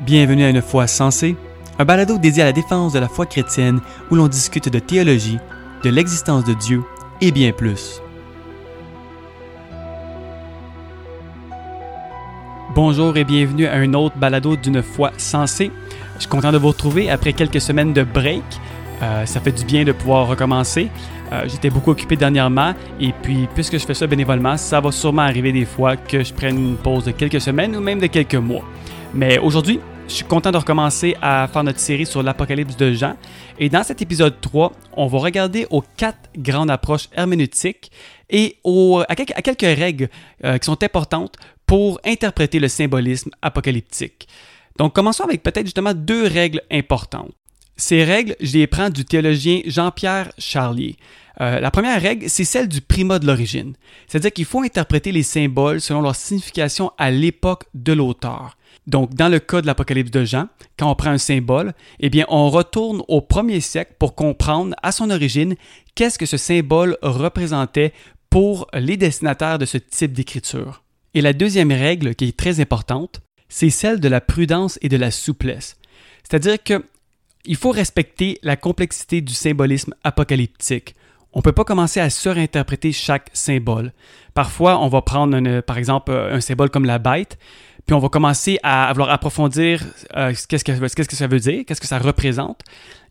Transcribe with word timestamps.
Bienvenue 0.00 0.44
à 0.44 0.50
Une 0.50 0.60
foi 0.60 0.86
sensée, 0.86 1.36
un 1.78 1.84
balado 1.86 2.18
dédié 2.18 2.42
à 2.42 2.46
la 2.46 2.52
défense 2.52 2.92
de 2.92 2.98
la 2.98 3.08
foi 3.08 3.24
chrétienne 3.24 3.80
où 4.10 4.14
l'on 4.14 4.28
discute 4.28 4.68
de 4.68 4.78
théologie, 4.78 5.38
de 5.82 5.88
l'existence 5.88 6.44
de 6.44 6.52
Dieu 6.52 6.82
et 7.22 7.32
bien 7.32 7.50
plus. 7.52 8.02
Bonjour 12.74 13.16
et 13.16 13.24
bienvenue 13.24 13.66
à 13.66 13.76
un 13.76 13.94
autre 13.94 14.16
balado 14.18 14.54
d'une 14.54 14.82
foi 14.82 15.12
sensée. 15.16 15.72
Je 16.16 16.20
suis 16.20 16.28
content 16.28 16.52
de 16.52 16.58
vous 16.58 16.68
retrouver 16.68 17.08
après 17.10 17.32
quelques 17.32 17.62
semaines 17.62 17.94
de 17.94 18.02
break. 18.02 18.44
Euh, 19.02 19.24
ça 19.24 19.40
fait 19.40 19.52
du 19.52 19.64
bien 19.64 19.84
de 19.84 19.92
pouvoir 19.92 20.26
recommencer. 20.26 20.88
Euh, 21.32 21.44
J'étais 21.46 21.70
beaucoup 21.70 21.92
occupé 21.92 22.16
dernièrement 22.16 22.74
et 23.00 23.14
puis 23.22 23.48
puisque 23.54 23.78
je 23.78 23.86
fais 23.86 23.94
ça 23.94 24.06
bénévolement, 24.06 24.58
ça 24.58 24.78
va 24.78 24.92
sûrement 24.92 25.22
arriver 25.22 25.52
des 25.52 25.64
fois 25.64 25.96
que 25.96 26.22
je 26.22 26.34
prenne 26.34 26.58
une 26.58 26.76
pause 26.76 27.04
de 27.04 27.12
quelques 27.12 27.40
semaines 27.40 27.74
ou 27.74 27.80
même 27.80 27.98
de 27.98 28.06
quelques 28.08 28.34
mois. 28.34 28.62
Mais 29.14 29.38
aujourd'hui, 29.38 29.80
je 30.08 30.14
suis 30.14 30.24
content 30.24 30.50
de 30.50 30.56
recommencer 30.56 31.16
à 31.20 31.48
faire 31.52 31.64
notre 31.64 31.80
série 31.80 32.06
sur 32.06 32.22
l'Apocalypse 32.22 32.76
de 32.76 32.92
Jean. 32.92 33.16
Et 33.58 33.68
dans 33.68 33.82
cet 33.82 34.02
épisode 34.02 34.40
3, 34.40 34.72
on 34.92 35.06
va 35.06 35.18
regarder 35.18 35.66
aux 35.70 35.82
quatre 35.96 36.30
grandes 36.36 36.70
approches 36.70 37.08
herméneutiques 37.12 37.90
et 38.30 38.58
à, 39.08 39.14
quelques, 39.14 39.60
règles 39.60 40.08
euh, 40.44 40.58
qui 40.58 40.66
sont 40.66 40.82
importantes 40.82 41.36
pour 41.66 42.00
interpréter 42.04 42.58
le 42.60 42.68
symbolisme 42.68 43.30
apocalyptique. 43.42 44.28
Donc 44.78 44.94
commençons 44.94 45.24
avec 45.24 45.42
peut-être 45.42 45.66
justement 45.66 45.94
deux 45.94 46.26
règles 46.26 46.62
importantes. 46.70 47.32
Ces 47.76 48.04
règles, 48.04 48.36
je 48.40 48.52
les 48.56 48.66
prends 48.66 48.90
du 48.90 49.04
théologien 49.04 49.60
Jean-Pierre 49.66 50.32
Charlier. 50.38 50.96
Euh, 51.40 51.60
la 51.60 51.70
première 51.70 52.00
règle, 52.00 52.30
c'est 52.30 52.44
celle 52.44 52.68
du 52.68 52.80
primat 52.80 53.18
de 53.18 53.26
l'origine. 53.26 53.74
C'est-à-dire 54.06 54.32
qu'il 54.32 54.46
faut 54.46 54.62
interpréter 54.62 55.12
les 55.12 55.22
symboles 55.22 55.80
selon 55.80 56.00
leur 56.00 56.14
signification 56.14 56.92
à 56.96 57.10
l'époque 57.10 57.64
de 57.74 57.92
l'auteur. 57.92 58.56
Donc, 58.86 59.14
dans 59.14 59.28
le 59.28 59.40
cas 59.40 59.60
de 59.60 59.66
l'Apocalypse 59.66 60.10
de 60.10 60.24
Jean, 60.24 60.48
quand 60.78 60.90
on 60.90 60.94
prend 60.94 61.10
un 61.10 61.18
symbole, 61.18 61.72
eh 62.00 62.08
bien, 62.08 62.24
on 62.28 62.48
retourne 62.50 63.02
au 63.08 63.20
premier 63.20 63.60
siècle 63.60 63.94
pour 63.98 64.14
comprendre 64.14 64.74
à 64.82 64.92
son 64.92 65.10
origine 65.10 65.56
qu'est-ce 65.94 66.18
que 66.18 66.26
ce 66.26 66.36
symbole 66.36 66.96
représentait 67.02 67.92
pour 68.30 68.66
les 68.72 68.96
destinataires 68.96 69.58
de 69.58 69.66
ce 69.66 69.78
type 69.78 70.12
d'écriture. 70.12 70.82
Et 71.14 71.20
la 71.20 71.32
deuxième 71.32 71.72
règle, 71.72 72.14
qui 72.14 72.26
est 72.26 72.36
très 72.36 72.60
importante, 72.60 73.22
c'est 73.48 73.70
celle 73.70 74.00
de 74.00 74.08
la 74.08 74.20
prudence 74.20 74.78
et 74.82 74.88
de 74.88 74.96
la 74.96 75.10
souplesse. 75.10 75.76
C'est-à-dire 76.22 76.62
que 76.62 76.84
il 77.46 77.56
faut 77.56 77.70
respecter 77.70 78.38
la 78.42 78.56
complexité 78.56 79.20
du 79.20 79.32
symbolisme 79.32 79.94
apocalyptique. 80.02 80.96
On 81.32 81.38
ne 81.38 81.42
peut 81.42 81.52
pas 81.52 81.64
commencer 81.64 82.00
à 82.00 82.10
surinterpréter 82.10 82.92
chaque 82.92 83.30
symbole. 83.32 83.92
Parfois, 84.34 84.80
on 84.80 84.88
va 84.88 85.02
prendre, 85.02 85.60
par 85.60 85.78
exemple, 85.78 86.10
un 86.10 86.40
symbole 86.40 86.70
comme 86.70 86.86
la 86.86 86.98
bête, 86.98 87.38
puis 87.86 87.94
on 87.94 88.00
va 88.00 88.08
commencer 88.08 88.58
à 88.64 88.92
vouloir 88.92 89.10
approfondir 89.10 89.84
euh, 90.16 90.34
qu'est-ce, 90.48 90.64
que, 90.64 90.72
ça 91.14 91.26
veut 91.28 91.38
dire, 91.38 91.64
qu'est-ce 91.64 91.80
que 91.80 91.86
ça 91.86 91.98
représente. 91.98 92.60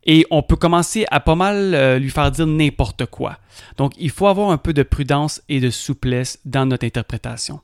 Et 0.06 0.26
on 0.30 0.44
peut 0.44 0.58
commencer 0.58 1.06
à 1.10 1.22
pas 1.22 1.36
mal 1.36 1.74
euh, 1.74 1.98
lui 1.98 2.10
faire 2.10 2.30
dire 2.30 2.46
n'importe 2.46 3.06
quoi. 3.06 3.40
Donc, 3.78 3.94
il 3.98 4.10
faut 4.10 4.28
avoir 4.28 4.52
un 4.52 4.58
peu 4.58 4.74
de 4.74 4.84
prudence 4.84 5.42
et 5.48 5.62
de 5.62 5.70
souplesse 5.70 6.40
dans 6.46 6.66
notre 6.66 6.86
interprétation. 6.86 7.62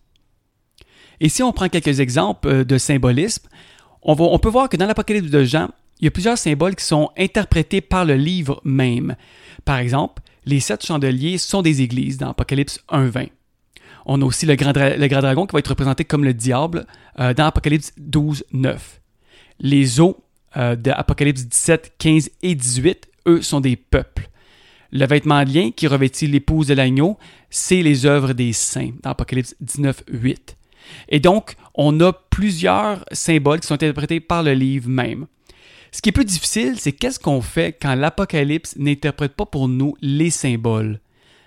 Et 1.20 1.30
si 1.30 1.44
on 1.44 1.52
prend 1.52 1.68
quelques 1.68 2.00
exemples 2.00 2.48
euh, 2.48 2.64
de 2.64 2.78
symbolisme, 2.78 3.48
on, 4.02 4.16
on 4.18 4.40
peut 4.40 4.50
voir 4.50 4.70
que 4.70 4.78
dans 4.78 4.88
l'Apocalypse 4.88 5.30
de 5.30 5.44
Jean, 5.44 5.70
il 6.00 6.06
y 6.06 6.08
a 6.08 6.12
plusieurs 6.12 6.38
symboles 6.38 6.76
qui 6.76 6.86
sont 6.86 7.12
interprétés 7.18 7.82
par 7.82 8.06
le 8.06 8.16
livre 8.16 8.62
même. 8.64 9.16
Par 9.66 9.78
exemple, 9.78 10.24
les 10.46 10.62
sept 10.62 10.84
chandeliers 10.84 11.38
sont 11.38 11.62
des 11.62 11.82
églises 11.82 12.18
dans 12.18 12.32
Apocalypse 12.32 12.80
1.20. 12.90 13.30
On 14.06 14.22
a 14.22 14.26
aussi 14.26 14.46
le 14.46 14.56
grand, 14.56 14.72
dragon 14.74 15.46
qui 15.46 15.54
va 15.54 15.60
être 15.60 15.68
représenté 15.68 16.06
comme 16.06 16.24
le 16.24 16.34
diable 16.34 16.86
euh, 17.20 17.34
dans 17.34 17.46
Apocalypse 17.46 17.94
12.9. 18.00 18.78
Les 19.60 20.00
eaux 20.00 20.18
euh, 20.58 20.76
d'Apocalypse 20.76 21.46
17, 21.46 21.94
15 21.98 22.30
et 22.42 22.56
18, 22.56 23.10
eux, 23.28 23.42
sont 23.42 23.62
des 23.62 23.76
peuples. 23.76 24.30
Le 24.92 25.06
vêtement 25.06 25.44
de 25.46 25.54
lien 25.54 25.72
qui 25.72 25.88
revêtit 25.88 26.28
l'épouse 26.28 26.68
de 26.68 26.74
l'agneau, 26.74 27.18
c'est 27.50 27.82
les 27.82 28.06
œuvres 28.06 28.34
des 28.34 28.52
saints 28.52 28.92
dans 29.04 29.12
Apocalypse 29.12 29.56
19, 29.62 30.04
8. 30.12 30.58
Et 31.10 31.20
donc, 31.20 31.56
on 31.76 31.98
a 32.02 32.12
plusieurs 32.12 33.06
symboles 33.12 33.62
qui 33.62 33.68
sont 33.68 33.76
interprétés 33.76 34.20
par 34.20 34.44
le 34.44 34.54
livre 34.54 34.90
même. 34.90 35.28
Ce 35.94 36.02
qui 36.02 36.10
est 36.10 36.14
plus 36.14 36.26
difficile, 36.26 36.76
c'est 36.78 36.92
qu'est-ce 36.92 37.20
qu'on 37.20 37.42
fait 37.42 37.78
quand 37.80 37.96
l'Apocalypse 37.96 38.76
n'interprète 38.78 39.34
pas 39.34 39.46
pour 39.46 39.68
nous 39.68 39.96
les 40.02 40.30
symboles? 40.30 41.00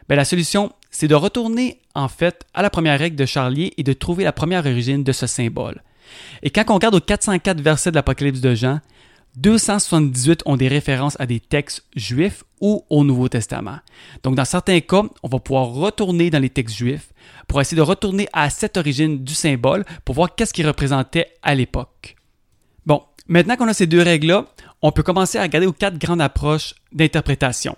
Bien, 0.09 0.17
la 0.17 0.25
solution, 0.25 0.71
c'est 0.95 1.09
de 1.09 1.15
retourner 1.15 1.81
en 1.95 2.09
fait 2.09 2.47
à 2.55 2.63
la 2.63 2.71
première 2.71 2.99
règle 2.99 3.17
de 3.17 3.27
Charlier 3.27 3.75
et 3.77 3.83
de 3.83 3.93
trouver 3.93 4.25
la 4.25 4.33
première 4.33 4.65
origine 4.65 5.05
de 5.05 5.13
ce 5.13 5.27
symbole. 5.27 5.83
Et 6.43 6.51
quand 6.51 6.65
on 6.69 6.75
regarde 6.75 6.95
aux 6.95 7.01
404 7.01 7.61
versets 7.61 7.91
de 7.91 7.97
l'Apocalypse 7.97 8.41
de 8.41 8.55
Jean, 8.55 8.81
278 9.37 10.43
ont 10.47 10.57
des 10.57 10.69
références 10.69 11.17
à 11.19 11.27
des 11.27 11.41
textes 11.41 11.85
juifs 11.97 12.45
ou 12.61 12.85
au 12.89 13.03
Nouveau 13.03 13.29
Testament. 13.29 13.79
Donc 14.23 14.37
dans 14.37 14.45
certains 14.45 14.81
cas, 14.81 15.03
on 15.23 15.29
va 15.29 15.41
pouvoir 15.41 15.67
retourner 15.67 16.31
dans 16.31 16.39
les 16.39 16.51
textes 16.51 16.77
juifs 16.77 17.13
pour 17.49 17.61
essayer 17.61 17.77
de 17.77 17.83
retourner 17.83 18.29
à 18.33 18.49
cette 18.49 18.77
origine 18.77 19.25
du 19.25 19.35
symbole 19.35 19.85
pour 20.05 20.15
voir 20.15 20.35
qu'est-ce 20.35 20.55
qu'il 20.55 20.67
représentait 20.67 21.33
à 21.43 21.55
l'époque. 21.55 22.15
Bon, 22.87 23.03
Maintenant 23.27 23.57
qu'on 23.57 23.69
a 23.69 23.75
ces 23.75 23.87
deux 23.87 24.03
règles-là, 24.03 24.47
on 24.83 24.93
peut 24.93 25.03
commencer 25.03 25.39
à 25.39 25.43
regarder 25.43 25.67
aux 25.67 25.73
quatre 25.73 25.99
grandes 25.99 26.21
approches 26.21 26.75
d'interprétation. 26.93 27.77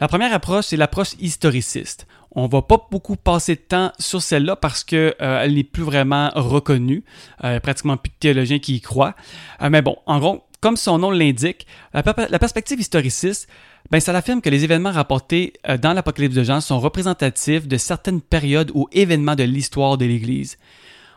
La 0.00 0.08
première 0.08 0.34
approche, 0.34 0.66
c'est 0.66 0.76
l'approche 0.76 1.14
historiciste. 1.20 2.08
On 2.34 2.46
va 2.46 2.62
pas 2.62 2.88
beaucoup 2.90 3.16
passer 3.16 3.56
de 3.56 3.60
temps 3.60 3.92
sur 3.98 4.22
celle-là 4.22 4.56
parce 4.56 4.84
qu'elle 4.84 5.14
euh, 5.20 5.46
n'est 5.48 5.64
plus 5.64 5.82
vraiment 5.82 6.30
reconnue. 6.34 7.04
Euh, 7.44 7.60
pratiquement 7.60 7.96
plus 7.96 8.10
de 8.10 8.16
théologiens 8.18 8.58
qui 8.58 8.76
y 8.76 8.80
croient. 8.80 9.14
Euh, 9.60 9.68
mais 9.70 9.82
bon, 9.82 9.96
en 10.06 10.18
gros, 10.18 10.42
comme 10.60 10.76
son 10.76 10.98
nom 10.98 11.10
l'indique, 11.10 11.66
la, 11.92 12.02
perspective 12.02 12.80
historiciste, 12.80 13.48
ben, 13.90 14.00
ça 14.00 14.16
affirme 14.16 14.40
que 14.40 14.48
les 14.48 14.64
événements 14.64 14.92
rapportés 14.92 15.54
dans 15.82 15.92
l'Apocalypse 15.92 16.36
de 16.36 16.44
Jean 16.44 16.60
sont 16.60 16.78
représentatifs 16.78 17.66
de 17.66 17.76
certaines 17.76 18.20
périodes 18.20 18.70
ou 18.74 18.88
événements 18.92 19.34
de 19.34 19.42
l'histoire 19.42 19.98
de 19.98 20.06
l'Église. 20.06 20.56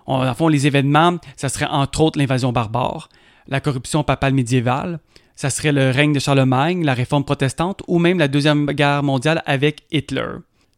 En 0.08 0.34
fond, 0.34 0.48
les 0.48 0.66
événements, 0.66 1.18
ça 1.38 1.48
serait 1.48 1.68
entre 1.68 2.02
autres 2.02 2.18
l'invasion 2.18 2.52
barbare, 2.52 3.10
la 3.48 3.60
corruption 3.60 4.04
papale 4.04 4.34
médiévale, 4.34 5.00
ça 5.36 5.50
serait 5.50 5.72
le 5.72 5.92
règne 5.92 6.14
de 6.14 6.20
Charlemagne, 6.20 6.84
la 6.84 6.94
réforme 6.94 7.24
protestante 7.24 7.84
ou 7.88 8.00
même 8.00 8.18
la 8.18 8.28
Deuxième 8.28 8.66
Guerre 8.68 9.04
mondiale 9.04 9.44
avec 9.46 9.84
Hitler. 9.92 10.26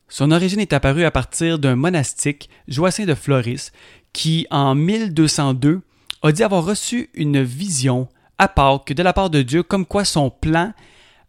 Son 0.10 0.32
origine 0.32 0.60
est 0.60 0.74
apparue 0.74 1.04
à 1.04 1.12
partir 1.12 1.60
d'un 1.60 1.76
monastique, 1.76 2.50
Joacin 2.68 3.06
de 3.06 3.16
Floris, 3.16 3.72
qui, 4.14 4.48
en 4.52 4.74
1202, 4.74 5.82
a 6.24 6.32
dit 6.32 6.44
avoir 6.44 6.66
reçu 6.66 7.10
une 7.14 7.44
vision 7.44 8.08
à 8.38 8.48
Pâques 8.48 8.94
de 8.94 9.04
la 9.04 9.14
part 9.14 9.30
de 9.30 9.42
Dieu 9.42 9.64
comme 9.64 9.86
quoi 9.86 10.06
son 10.06 10.30
plan, 10.30 10.74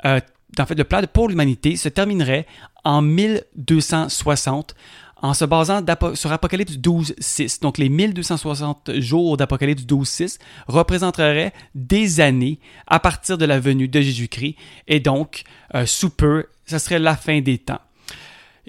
euh, 0.04 0.20
en 0.58 0.66
fait, 0.66 0.74
le 0.74 0.84
plan 0.84 1.02
pour 1.12 1.28
l'humanité 1.28 1.76
se 1.76 1.88
terminerait 1.88 2.46
en 2.84 3.02
1260 3.02 4.74
en 5.20 5.34
se 5.34 5.44
basant 5.44 5.84
sur 6.14 6.32
Apocalypse 6.32 6.74
12.6. 6.74 7.60
Donc 7.60 7.78
les 7.78 7.88
1260 7.88 8.98
jours 9.00 9.36
d'Apocalypse 9.36 9.82
12.6 9.82 10.38
représenteraient 10.68 11.52
des 11.74 12.20
années 12.20 12.60
à 12.86 13.00
partir 13.00 13.36
de 13.36 13.44
la 13.44 13.58
venue 13.58 13.88
de 13.88 14.00
Jésus-Christ 14.00 14.56
et 14.86 15.00
donc 15.00 15.42
euh, 15.74 15.86
sous 15.86 16.10
peu, 16.10 16.46
ça 16.66 16.78
serait 16.78 17.00
la 17.00 17.16
fin 17.16 17.40
des 17.40 17.58
temps. 17.58 17.80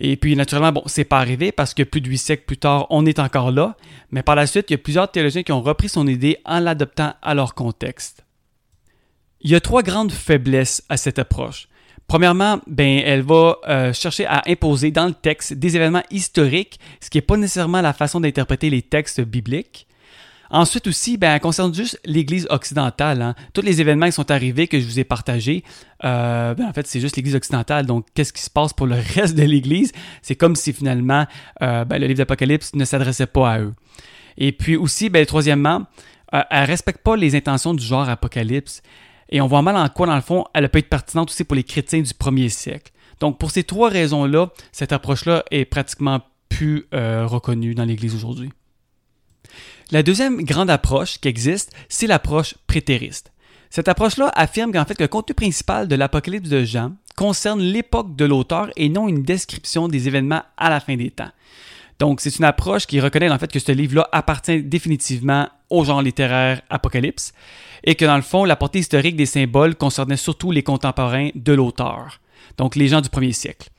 Et 0.01 0.15
puis, 0.15 0.37
naturellement, 0.37 0.71
bon, 0.71 0.83
c'est 0.85 1.03
pas 1.03 1.19
arrivé 1.19 1.51
parce 1.51 1.73
que 1.73 1.83
plus 1.83 1.99
de 1.99 2.07
huit 2.07 2.17
siècles 2.17 2.45
plus 2.45 2.57
tard, 2.57 2.87
on 2.89 3.05
est 3.05 3.19
encore 3.19 3.51
là. 3.51 3.75
Mais 4.11 4.23
par 4.23 4.35
la 4.35 4.47
suite, 4.47 4.69
il 4.69 4.73
y 4.73 4.75
a 4.75 4.77
plusieurs 4.77 5.11
théologiens 5.11 5.43
qui 5.43 5.51
ont 5.51 5.61
repris 5.61 5.89
son 5.89 6.07
idée 6.07 6.37
en 6.45 6.59
l'adoptant 6.61 7.13
à 7.21 7.33
leur 7.33 7.53
contexte. 7.53 8.23
Il 9.41 9.51
y 9.51 9.55
a 9.55 9.59
trois 9.59 9.83
grandes 9.83 10.13
faiblesses 10.13 10.83
à 10.87 10.95
cette 10.95 11.19
approche. 11.19 11.67
Premièrement, 12.07 12.61
ben, 12.65 13.01
elle 13.05 13.21
va 13.21 13.57
euh, 13.67 13.93
chercher 13.93 14.25
à 14.25 14.41
imposer 14.47 14.89
dans 14.89 15.05
le 15.05 15.13
texte 15.13 15.53
des 15.53 15.75
événements 15.75 16.03
historiques, 16.11 16.79
ce 17.01 17.09
qui 17.09 17.17
n'est 17.17 17.23
pas 17.23 17.35
nécessairement 17.35 17.81
la 17.81 17.93
façon 17.93 18.21
d'interpréter 18.21 18.69
les 18.69 18.81
textes 18.81 19.19
bibliques. 19.19 19.85
Ensuite 20.51 20.87
aussi, 20.87 21.17
ben, 21.17 21.37
concerne 21.39 21.73
juste 21.73 21.99
l'Église 22.05 22.47
occidentale. 22.49 23.21
Hein. 23.21 23.35
Tous 23.53 23.61
les 23.61 23.81
événements 23.81 24.07
qui 24.07 24.13
sont 24.13 24.31
arrivés 24.31 24.67
que 24.67 24.79
je 24.79 24.85
vous 24.85 24.99
ai 24.99 25.03
partagés, 25.03 25.63
euh, 26.03 26.53
ben, 26.55 26.65
en 26.65 26.73
fait, 26.73 26.87
c'est 26.87 26.99
juste 26.99 27.15
l'Église 27.15 27.35
occidentale. 27.35 27.85
Donc, 27.85 28.07
qu'est-ce 28.13 28.33
qui 28.33 28.41
se 28.41 28.49
passe 28.49 28.73
pour 28.73 28.87
le 28.87 28.95
reste 29.15 29.35
de 29.35 29.43
l'Église? 29.43 29.91
C'est 30.21 30.35
comme 30.35 30.55
si 30.55 30.73
finalement 30.73 31.25
euh, 31.61 31.85
ben, 31.85 31.99
le 31.99 32.07
livre 32.07 32.17
d'Apocalypse 32.17 32.73
ne 32.73 32.85
s'adressait 32.85 33.27
pas 33.27 33.51
à 33.51 33.59
eux. 33.59 33.73
Et 34.37 34.51
puis 34.51 34.75
aussi, 34.75 35.09
ben, 35.09 35.25
troisièmement, 35.25 35.83
elle 36.31 36.45
ne 36.61 36.67
respecte 36.67 37.03
pas 37.03 37.15
les 37.15 37.35
intentions 37.35 37.73
du 37.73 37.85
genre 37.85 38.07
Apocalypse. 38.09 38.81
Et 39.29 39.41
on 39.41 39.47
voit 39.47 39.61
mal 39.61 39.75
en 39.75 39.87
quoi, 39.89 40.07
dans 40.07 40.15
le 40.15 40.21
fond, 40.21 40.45
elle 40.53 40.67
peut 40.69 40.79
être 40.79 40.89
pertinente 40.89 41.29
aussi 41.29 41.43
pour 41.43 41.55
les 41.55 41.63
chrétiens 41.63 42.01
du 42.01 42.13
premier 42.13 42.49
siècle. 42.49 42.91
Donc, 43.19 43.37
pour 43.37 43.51
ces 43.51 43.63
trois 43.63 43.89
raisons-là, 43.89 44.49
cette 44.71 44.91
approche-là 44.91 45.43
est 45.51 45.65
pratiquement 45.65 46.21
plus 46.47 46.87
euh, 46.93 47.27
reconnue 47.27 47.75
dans 47.75 47.85
l'Église 47.85 48.15
aujourd'hui. 48.15 48.49
La 49.91 50.03
deuxième 50.03 50.43
grande 50.43 50.69
approche 50.69 51.19
qui 51.19 51.27
existe, 51.29 51.71
c'est 51.89 52.05
l'approche 52.05 52.53
prétériste. 52.67 53.31
Cette 53.71 53.87
approche-là 53.87 54.31
affirme 54.35 54.71
qu'en 54.71 54.85
fait 54.85 55.01
le 55.01 55.07
contenu 55.07 55.33
principal 55.33 55.87
de 55.87 55.95
l'Apocalypse 55.95 56.47
de 56.47 56.63
Jean 56.63 56.91
concerne 57.15 57.59
l'époque 57.59 58.15
de 58.15 58.25
l'auteur 58.25 58.69
et 58.75 58.87
non 58.87 59.07
une 59.07 59.23
description 59.23 59.87
des 59.87 60.07
événements 60.07 60.43
à 60.57 60.69
la 60.69 60.79
fin 60.79 60.95
des 60.95 61.09
temps. 61.09 61.31
Donc, 61.97 62.21
c'est 62.21 62.37
une 62.37 62.45
approche 62.45 62.85
qui 62.85 63.01
reconnaît 63.01 63.31
en 63.31 63.39
fait 63.39 63.51
que 63.51 63.59
ce 63.59 63.71
livre-là 63.71 64.07
appartient 64.11 64.61
définitivement 64.61 65.49
au 65.71 65.83
genre 65.83 66.03
littéraire 66.03 66.61
Apocalypse, 66.69 67.33
et 67.83 67.95
que 67.95 68.05
dans 68.05 68.15
le 68.15 68.21
fond, 68.21 68.45
la 68.45 68.55
portée 68.55 68.79
historique 68.79 69.15
des 69.15 69.25
symboles 69.25 69.75
concernait 69.75 70.17
surtout 70.17 70.51
les 70.51 70.63
contemporains 70.63 71.29
de 71.33 71.53
l'auteur, 71.53 72.19
donc 72.57 72.75
les 72.75 72.87
gens 72.87 73.01
du 73.01 73.09
premier 73.09 73.33
siècle. 73.33 73.69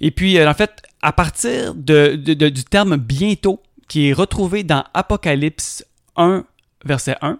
Et 0.00 0.10
puis, 0.10 0.38
euh, 0.38 0.48
en 0.48 0.54
fait, 0.54 0.82
à 1.02 1.12
partir 1.12 1.74
du 1.74 2.64
terme 2.70 2.96
bientôt, 2.96 3.60
qui 3.90 4.08
est 4.08 4.12
retrouvé 4.12 4.62
dans 4.62 4.84
Apocalypse 4.94 5.84
1, 6.14 6.44
verset 6.84 7.16
1, 7.22 7.30
euh, 7.32 7.36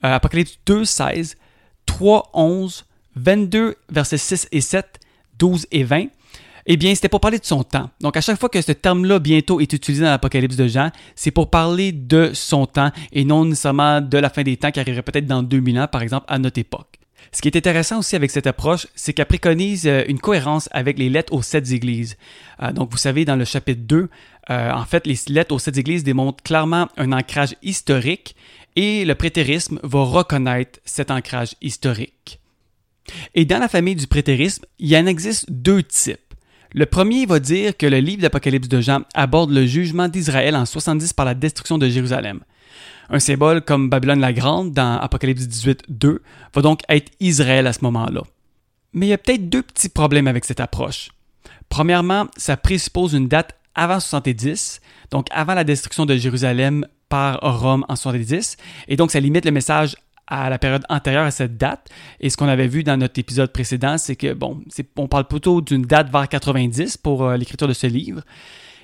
Apocalypse 0.00 0.58
2, 0.64 0.86
16, 0.86 1.36
3, 1.84 2.30
11, 2.32 2.86
22, 3.16 3.76
versets 3.90 4.16
6 4.16 4.48
et 4.50 4.62
7, 4.62 4.98
12 5.38 5.66
et 5.70 5.84
20, 5.84 6.06
eh 6.64 6.76
bien, 6.78 6.94
c'était 6.94 7.10
pour 7.10 7.20
parler 7.20 7.38
de 7.38 7.44
son 7.44 7.64
temps. 7.64 7.90
Donc, 8.00 8.16
à 8.16 8.22
chaque 8.22 8.40
fois 8.40 8.48
que 8.48 8.62
ce 8.62 8.72
terme-là 8.72 9.18
bientôt 9.18 9.60
est 9.60 9.70
utilisé 9.74 10.02
dans 10.02 10.10
l'Apocalypse 10.10 10.56
de 10.56 10.68
Jean, 10.68 10.90
c'est 11.14 11.32
pour 11.32 11.50
parler 11.50 11.92
de 11.92 12.30
son 12.32 12.64
temps 12.64 12.92
et 13.12 13.26
non 13.26 13.44
nécessairement 13.44 14.00
de 14.00 14.16
la 14.16 14.30
fin 14.30 14.42
des 14.42 14.56
temps 14.56 14.70
qui 14.70 14.80
arriverait 14.80 15.02
peut-être 15.02 15.26
dans 15.26 15.42
2000 15.42 15.80
ans, 15.80 15.86
par 15.86 16.00
exemple, 16.00 16.24
à 16.28 16.38
notre 16.38 16.58
époque. 16.58 16.98
Ce 17.32 17.42
qui 17.42 17.48
est 17.48 17.56
intéressant 17.56 17.98
aussi 17.98 18.16
avec 18.16 18.30
cette 18.30 18.46
approche, 18.46 18.86
c'est 18.94 19.12
qu'elle 19.12 19.26
préconise 19.26 19.86
euh, 19.86 20.02
une 20.08 20.18
cohérence 20.18 20.68
avec 20.72 20.98
les 20.98 21.08
lettres 21.08 21.32
aux 21.32 21.42
sept 21.42 21.70
églises. 21.70 22.16
Euh, 22.62 22.72
donc, 22.72 22.90
vous 22.90 22.96
savez, 22.96 23.24
dans 23.24 23.36
le 23.36 23.44
chapitre 23.44 23.82
2, 23.84 24.08
euh, 24.50 24.72
en 24.72 24.84
fait, 24.84 25.06
les 25.06 25.18
lettres 25.28 25.54
aux 25.54 25.58
sept 25.58 25.76
églises 25.78 26.04
démontrent 26.04 26.42
clairement 26.42 26.88
un 26.96 27.12
ancrage 27.12 27.54
historique 27.62 28.34
et 28.76 29.04
le 29.04 29.14
prétérisme 29.14 29.78
va 29.82 30.02
reconnaître 30.02 30.80
cet 30.84 31.10
ancrage 31.10 31.54
historique. 31.60 32.40
Et 33.34 33.44
dans 33.44 33.58
la 33.58 33.68
famille 33.68 33.96
du 33.96 34.06
prétérisme, 34.06 34.64
il 34.78 34.94
en 34.96 35.06
existe 35.06 35.50
deux 35.50 35.82
types. 35.82 36.18
Le 36.72 36.86
premier 36.86 37.26
va 37.26 37.40
dire 37.40 37.76
que 37.76 37.86
le 37.86 37.98
livre 37.98 38.22
d'Apocalypse 38.22 38.68
de 38.68 38.80
Jean 38.80 39.00
aborde 39.14 39.50
le 39.50 39.66
jugement 39.66 40.08
d'Israël 40.08 40.54
en 40.54 40.64
70 40.64 41.12
par 41.12 41.26
la 41.26 41.34
destruction 41.34 41.78
de 41.78 41.88
Jérusalem. 41.88 42.40
Un 43.08 43.18
symbole 43.18 43.62
comme 43.62 43.90
Babylone 43.90 44.20
la 44.20 44.32
Grande 44.32 44.72
dans 44.72 44.98
Apocalypse 44.98 45.48
18, 45.48 45.84
2 45.88 46.22
va 46.54 46.62
donc 46.62 46.82
être 46.88 47.10
Israël 47.18 47.66
à 47.66 47.72
ce 47.72 47.80
moment-là. 47.82 48.22
Mais 48.92 49.06
il 49.06 49.10
y 49.10 49.12
a 49.12 49.18
peut-être 49.18 49.48
deux 49.48 49.62
petits 49.62 49.88
problèmes 49.88 50.28
avec 50.28 50.44
cette 50.44 50.60
approche. 50.60 51.10
Premièrement, 51.68 52.26
ça 52.36 52.56
présuppose 52.56 53.14
une 53.14 53.26
date 53.26 53.56
avant 53.74 54.00
70, 54.00 54.80
donc 55.10 55.26
avant 55.30 55.54
la 55.54 55.64
destruction 55.64 56.06
de 56.06 56.16
Jérusalem 56.16 56.86
par 57.08 57.40
Rome 57.40 57.84
en 57.88 57.96
70, 57.96 58.56
et 58.88 58.96
donc 58.96 59.10
ça 59.10 59.20
limite 59.20 59.44
le 59.44 59.50
message 59.50 59.96
à 60.30 60.48
la 60.48 60.58
période 60.58 60.84
antérieure 60.88 61.24
à 61.24 61.30
cette 61.30 61.56
date. 61.56 61.88
Et 62.20 62.30
ce 62.30 62.36
qu'on 62.36 62.48
avait 62.48 62.68
vu 62.68 62.84
dans 62.84 62.96
notre 62.96 63.18
épisode 63.18 63.52
précédent, 63.52 63.98
c'est 63.98 64.16
que, 64.16 64.32
bon, 64.32 64.62
on 64.96 65.08
parle 65.08 65.26
plutôt 65.26 65.60
d'une 65.60 65.82
date 65.82 66.10
vers 66.10 66.28
90 66.28 66.96
pour 66.98 67.24
euh, 67.24 67.36
l'écriture 67.36 67.66
de 67.66 67.72
ce 67.72 67.88
livre. 67.88 68.22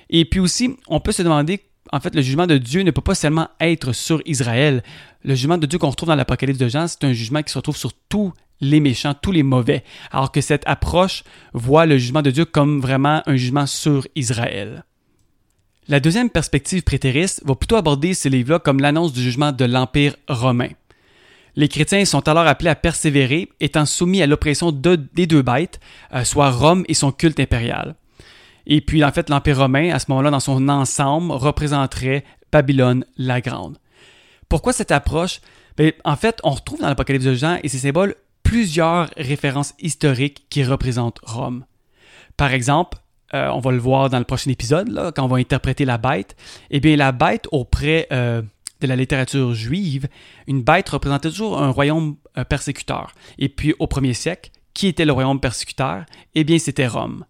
Et 0.09 0.25
puis 0.25 0.39
aussi, 0.39 0.75
on 0.87 0.99
peut 0.99 1.13
se 1.13 1.23
demander 1.23 1.61
en 1.91 1.99
fait, 1.99 2.15
le 2.15 2.21
jugement 2.21 2.47
de 2.47 2.57
Dieu 2.57 2.81
ne 2.81 2.91
peut 2.91 3.01
pas 3.01 3.15
seulement 3.15 3.49
être 3.59 3.93
sur 3.93 4.21
Israël. 4.25 4.83
Le 5.23 5.35
jugement 5.35 5.57
de 5.57 5.65
Dieu 5.65 5.79
qu'on 5.79 5.89
retrouve 5.89 6.09
dans 6.09 6.15
l'Apocalypse 6.15 6.59
de 6.59 6.67
Jean, 6.67 6.87
c'est 6.87 7.03
un 7.03 7.13
jugement 7.13 7.41
qui 7.43 7.51
se 7.51 7.57
retrouve 7.57 7.77
sur 7.77 7.93
tous 8.09 8.33
les 8.61 8.79
méchants, 8.79 9.13
tous 9.13 9.31
les 9.31 9.43
mauvais, 9.43 9.83
alors 10.11 10.31
que 10.31 10.41
cette 10.41 10.63
approche 10.65 11.23
voit 11.53 11.85
le 11.85 11.97
jugement 11.97 12.21
de 12.21 12.31
Dieu 12.31 12.45
comme 12.45 12.79
vraiment 12.79 13.21
un 13.25 13.35
jugement 13.35 13.65
sur 13.65 14.07
Israël. 14.15 14.83
La 15.87 15.99
deuxième 15.99 16.29
perspective 16.29 16.83
prétériste 16.83 17.43
va 17.45 17.55
plutôt 17.55 17.77
aborder 17.77 18.13
ce 18.13 18.27
livre-là 18.27 18.59
comme 18.59 18.81
l'annonce 18.81 19.13
du 19.13 19.21
jugement 19.21 19.51
de 19.51 19.65
l'Empire 19.65 20.15
romain. 20.27 20.69
Les 21.55 21.69
chrétiens 21.69 22.03
sont 22.05 22.27
alors 22.27 22.45
appelés 22.45 22.69
à 22.69 22.75
persévérer, 22.75 23.49
étant 23.59 23.85
soumis 23.85 24.21
à 24.21 24.27
l'oppression 24.27 24.71
des 24.71 25.27
deux 25.27 25.41
bêtes, 25.41 25.79
euh, 26.13 26.23
soit 26.23 26.51
Rome 26.51 26.83
et 26.87 26.93
son 26.93 27.11
culte 27.11 27.39
impérial. 27.39 27.95
Et 28.67 28.81
puis, 28.81 29.03
en 29.03 29.11
fait, 29.11 29.29
l'Empire 29.29 29.59
romain, 29.59 29.91
à 29.91 29.99
ce 29.99 30.05
moment-là, 30.09 30.29
dans 30.29 30.41
son 30.41 30.67
ensemble, 30.67 31.31
représenterait 31.31 32.25
Babylone 32.51 33.05
la 33.17 33.41
Grande. 33.41 33.77
Pourquoi 34.49 34.73
cette 34.73 34.91
approche? 34.91 35.39
Bien, 35.77 35.91
en 36.03 36.17
fait, 36.17 36.39
on 36.43 36.51
retrouve 36.51 36.81
dans 36.81 36.89
l'Apocalypse 36.89 37.25
de 37.25 37.33
Jean 37.33 37.59
et 37.63 37.69
ses 37.69 37.79
symboles 37.79 38.15
plusieurs 38.43 39.09
références 39.17 39.73
historiques 39.79 40.45
qui 40.49 40.63
représentent 40.63 41.19
Rome. 41.23 41.65
Par 42.35 42.53
exemple, 42.53 42.97
euh, 43.33 43.49
on 43.49 43.59
va 43.59 43.71
le 43.71 43.77
voir 43.77 44.09
dans 44.09 44.19
le 44.19 44.25
prochain 44.25 44.51
épisode, 44.51 45.13
quand 45.15 45.23
on 45.23 45.27
va 45.27 45.37
interpréter 45.37 45.85
la 45.85 45.97
bête, 45.97 46.35
eh 46.69 46.79
bien, 46.79 46.95
la 46.95 47.11
bête 47.11 47.47
auprès 47.51 48.07
euh, 48.11 48.41
de 48.81 48.87
la 48.87 48.95
littérature 48.95 49.53
juive, 49.53 50.07
une 50.47 50.61
bête 50.61 50.89
représentait 50.89 51.29
toujours 51.29 51.61
un 51.61 51.69
royaume 51.69 52.15
euh, 52.37 52.43
persécuteur. 52.43 53.13
Et 53.37 53.49
puis, 53.49 53.73
au 53.79 53.87
premier 53.87 54.13
siècle, 54.13 54.51
qui 54.73 54.87
était 54.87 55.05
le 55.05 55.13
royaume 55.13 55.39
persécuteur? 55.39 56.05
Eh 56.35 56.43
bien, 56.43 56.59
c'était 56.59 56.87
Rome. 56.87 57.25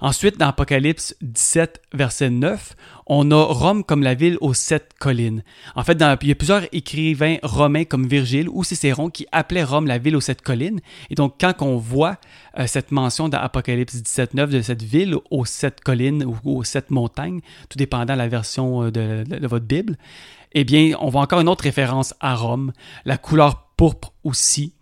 Ensuite, 0.00 0.38
dans 0.38 0.46
Apocalypse 0.46 1.16
17, 1.22 1.82
verset 1.92 2.30
9, 2.30 2.76
on 3.06 3.30
a 3.32 3.42
Rome 3.42 3.82
comme 3.82 4.02
la 4.02 4.14
ville 4.14 4.38
aux 4.40 4.54
sept 4.54 4.92
collines. 5.00 5.42
En 5.74 5.82
fait, 5.82 5.98
il 6.22 6.28
y 6.28 6.32
a 6.32 6.34
plusieurs 6.36 6.62
écrivains 6.72 7.38
romains 7.42 7.84
comme 7.84 8.06
Virgile 8.06 8.48
ou 8.48 8.62
Cicéron 8.62 9.10
qui 9.10 9.26
appelaient 9.32 9.64
Rome 9.64 9.86
la 9.86 9.98
ville 9.98 10.14
aux 10.14 10.20
sept 10.20 10.40
collines. 10.42 10.80
Et 11.10 11.16
donc, 11.16 11.34
quand 11.40 11.54
on 11.62 11.78
voit 11.78 12.18
euh, 12.58 12.66
cette 12.68 12.92
mention 12.92 13.28
dans 13.28 13.38
Apocalypse 13.38 13.96
17, 13.96 14.34
9 14.34 14.50
de 14.50 14.62
cette 14.62 14.82
ville 14.82 15.16
aux 15.30 15.44
sept 15.44 15.80
collines 15.80 16.24
ou 16.24 16.36
aux 16.44 16.64
sept 16.64 16.90
montagnes, 16.90 17.40
tout 17.68 17.78
dépendant 17.78 18.14
de 18.14 18.18
la 18.18 18.28
version 18.28 18.84
euh, 18.84 18.90
de, 18.90 19.46
votre 19.46 19.66
Bible, 19.66 19.96
eh 20.52 20.62
bien, 20.64 20.92
on 21.00 21.08
voit 21.08 21.22
encore 21.22 21.40
une 21.40 21.48
autre 21.48 21.64
référence 21.64 22.14
à 22.20 22.36
Rome, 22.36 22.72
la 23.04 23.16
couleur 23.16 23.68
pourpre 23.76 24.12
aussi. 24.22 24.74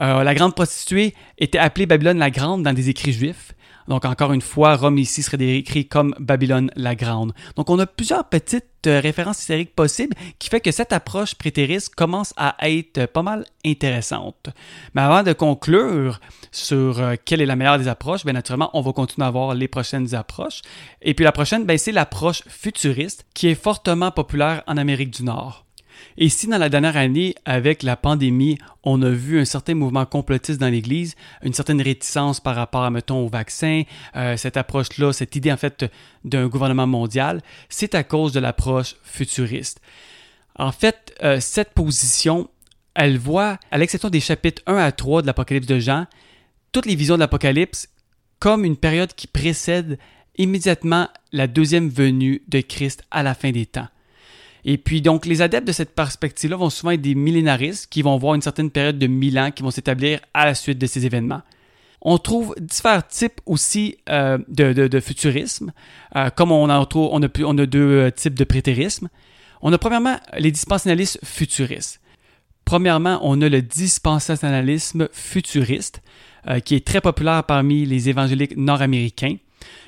Euh, 0.00 0.22
la 0.22 0.34
grande 0.34 0.54
prostituée 0.54 1.14
était 1.38 1.58
appelée 1.58 1.86
Babylone 1.86 2.18
la 2.18 2.30
Grande 2.30 2.62
dans 2.62 2.72
des 2.72 2.88
écrits 2.88 3.12
juifs. 3.12 3.54
Donc 3.88 4.04
encore 4.04 4.32
une 4.32 4.40
fois, 4.40 4.76
Rome 4.76 4.98
ici 4.98 5.22
serait 5.22 5.36
décrit 5.36 5.86
comme 5.86 6.14
Babylone 6.18 6.70
la 6.76 6.94
Grande. 6.94 7.32
Donc 7.56 7.70
on 7.70 7.78
a 7.78 7.86
plusieurs 7.86 8.24
petites 8.28 8.64
euh, 8.86 9.00
références 9.00 9.40
historiques 9.40 9.74
possibles 9.74 10.16
qui 10.38 10.48
fait 10.48 10.60
que 10.60 10.70
cette 10.70 10.92
approche 10.92 11.34
prétériste 11.34 11.94
commence 11.94 12.32
à 12.36 12.56
être 12.68 13.06
pas 13.06 13.22
mal 13.22 13.44
intéressante. 13.64 14.50
Mais 14.94 15.02
avant 15.02 15.22
de 15.22 15.32
conclure 15.32 16.20
sur 16.52 17.00
euh, 17.00 17.14
quelle 17.24 17.40
est 17.40 17.46
la 17.46 17.56
meilleure 17.56 17.78
des 17.78 17.88
approches, 17.88 18.24
bien 18.24 18.34
naturellement, 18.34 18.70
on 18.74 18.80
va 18.80 18.92
continuer 18.92 19.26
à 19.26 19.30
voir 19.30 19.54
les 19.54 19.68
prochaines 19.68 20.14
approches. 20.14 20.62
Et 21.02 21.14
puis 21.14 21.24
la 21.24 21.32
prochaine, 21.32 21.64
ben, 21.64 21.78
c'est 21.78 21.92
l'approche 21.92 22.42
futuriste 22.48 23.26
qui 23.34 23.48
est 23.48 23.54
fortement 23.54 24.10
populaire 24.10 24.62
en 24.66 24.76
Amérique 24.76 25.10
du 25.10 25.24
Nord. 25.24 25.66
Et 26.16 26.28
si 26.28 26.46
dans 26.46 26.58
la 26.58 26.68
dernière 26.68 26.96
année, 26.96 27.34
avec 27.44 27.82
la 27.82 27.96
pandémie, 27.96 28.58
on 28.84 29.00
a 29.02 29.10
vu 29.10 29.40
un 29.40 29.44
certain 29.44 29.74
mouvement 29.74 30.06
complotiste 30.06 30.60
dans 30.60 30.68
l'Église, 30.68 31.14
une 31.42 31.52
certaine 31.52 31.80
réticence 31.80 32.40
par 32.40 32.56
rapport, 32.56 32.82
à, 32.82 32.90
mettons, 32.90 33.24
au 33.24 33.28
vaccin, 33.28 33.82
euh, 34.16 34.36
cette 34.36 34.56
approche-là, 34.56 35.12
cette 35.12 35.36
idée 35.36 35.52
en 35.52 35.56
fait 35.56 35.84
d'un 36.24 36.48
gouvernement 36.48 36.86
mondial, 36.86 37.40
c'est 37.68 37.94
à 37.94 38.04
cause 38.04 38.32
de 38.32 38.40
l'approche 38.40 38.96
futuriste. 39.02 39.80
En 40.56 40.72
fait, 40.72 41.14
euh, 41.22 41.38
cette 41.40 41.72
position, 41.72 42.48
elle 42.94 43.18
voit, 43.18 43.58
à 43.70 43.78
l'exception 43.78 44.10
des 44.10 44.20
chapitres 44.20 44.62
1 44.66 44.76
à 44.76 44.92
3 44.92 45.22
de 45.22 45.26
l'Apocalypse 45.26 45.66
de 45.66 45.78
Jean, 45.78 46.06
toutes 46.72 46.86
les 46.86 46.96
visions 46.96 47.14
de 47.14 47.20
l'Apocalypse 47.20 47.88
comme 48.38 48.64
une 48.64 48.76
période 48.76 49.12
qui 49.14 49.26
précède 49.26 49.98
immédiatement 50.38 51.08
la 51.32 51.46
deuxième 51.46 51.88
venue 51.88 52.42
de 52.48 52.60
Christ 52.60 53.04
à 53.10 53.22
la 53.22 53.34
fin 53.34 53.50
des 53.52 53.66
temps. 53.66 53.88
Et 54.64 54.78
puis 54.78 55.00
donc 55.00 55.26
les 55.26 55.42
adeptes 55.42 55.66
de 55.66 55.72
cette 55.72 55.94
perspective-là 55.94 56.56
vont 56.56 56.70
souvent 56.70 56.92
être 56.92 57.00
des 57.00 57.14
millénaristes 57.14 57.86
qui 57.90 58.02
vont 58.02 58.16
voir 58.16 58.34
une 58.34 58.42
certaine 58.42 58.70
période 58.70 58.98
de 58.98 59.06
mille 59.06 59.38
ans 59.38 59.50
qui 59.50 59.62
vont 59.62 59.70
s'établir 59.70 60.20
à 60.34 60.44
la 60.44 60.54
suite 60.54 60.78
de 60.78 60.86
ces 60.86 61.06
événements. 61.06 61.42
On 62.02 62.18
trouve 62.18 62.54
différents 62.58 63.02
types 63.06 63.40
aussi 63.46 63.98
euh, 64.08 64.38
de, 64.48 65.00
futurisme, 65.00 65.72
euh, 66.16 66.30
comme 66.30 66.50
on 66.50 66.70
a, 66.70 66.78
on, 66.94 67.22
a, 67.22 67.28
on 67.44 67.58
a 67.58 67.66
deux 67.66 67.78
euh, 67.78 68.10
types 68.10 68.34
de 68.34 68.44
prétérisme. 68.44 69.08
On 69.60 69.72
a 69.72 69.78
premièrement 69.78 70.18
les 70.38 70.50
dispensationalistes 70.50 71.18
futuristes. 71.22 72.00
Premièrement, 72.64 73.20
on 73.22 73.42
a 73.42 73.48
le 73.48 73.60
dispensationalisme 73.60 75.08
futuriste, 75.12 76.02
qui 76.64 76.76
est 76.76 76.86
très 76.86 77.00
populaire 77.00 77.44
parmi 77.44 77.84
les 77.84 78.08
évangéliques 78.08 78.56
nord-américains. 78.56 79.36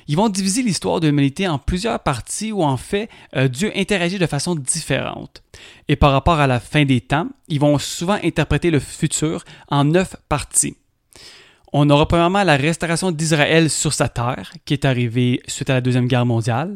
Ils 0.07 0.15
vont 0.15 0.29
diviser 0.29 0.61
l'histoire 0.61 0.99
de 0.99 1.07
l'humanité 1.07 1.47
en 1.47 1.57
plusieurs 1.57 1.99
parties 1.99 2.51
où 2.51 2.63
en 2.63 2.77
fait 2.77 3.09
euh, 3.35 3.47
Dieu 3.47 3.71
interagit 3.75 4.19
de 4.19 4.25
façon 4.25 4.55
différente. 4.55 5.43
Et 5.87 5.95
par 5.95 6.11
rapport 6.11 6.39
à 6.39 6.47
la 6.47 6.59
fin 6.59 6.85
des 6.85 7.01
temps, 7.01 7.27
ils 7.47 7.59
vont 7.59 7.77
souvent 7.77 8.19
interpréter 8.23 8.71
le 8.71 8.79
futur 8.79 9.43
en 9.69 9.85
neuf 9.85 10.15
parties. 10.29 10.75
On 11.71 11.89
aura 11.89 12.07
premièrement 12.07 12.43
la 12.43 12.55
restauration 12.55 13.11
d'Israël 13.11 13.69
sur 13.69 13.93
sa 13.93 14.07
terre, 14.07 14.53
qui 14.65 14.73
est 14.73 14.85
arrivée 14.85 15.41
suite 15.47 15.71
à 15.71 15.73
la 15.73 15.81
Deuxième 15.81 16.07
Guerre 16.07 16.25
mondiale, 16.25 16.75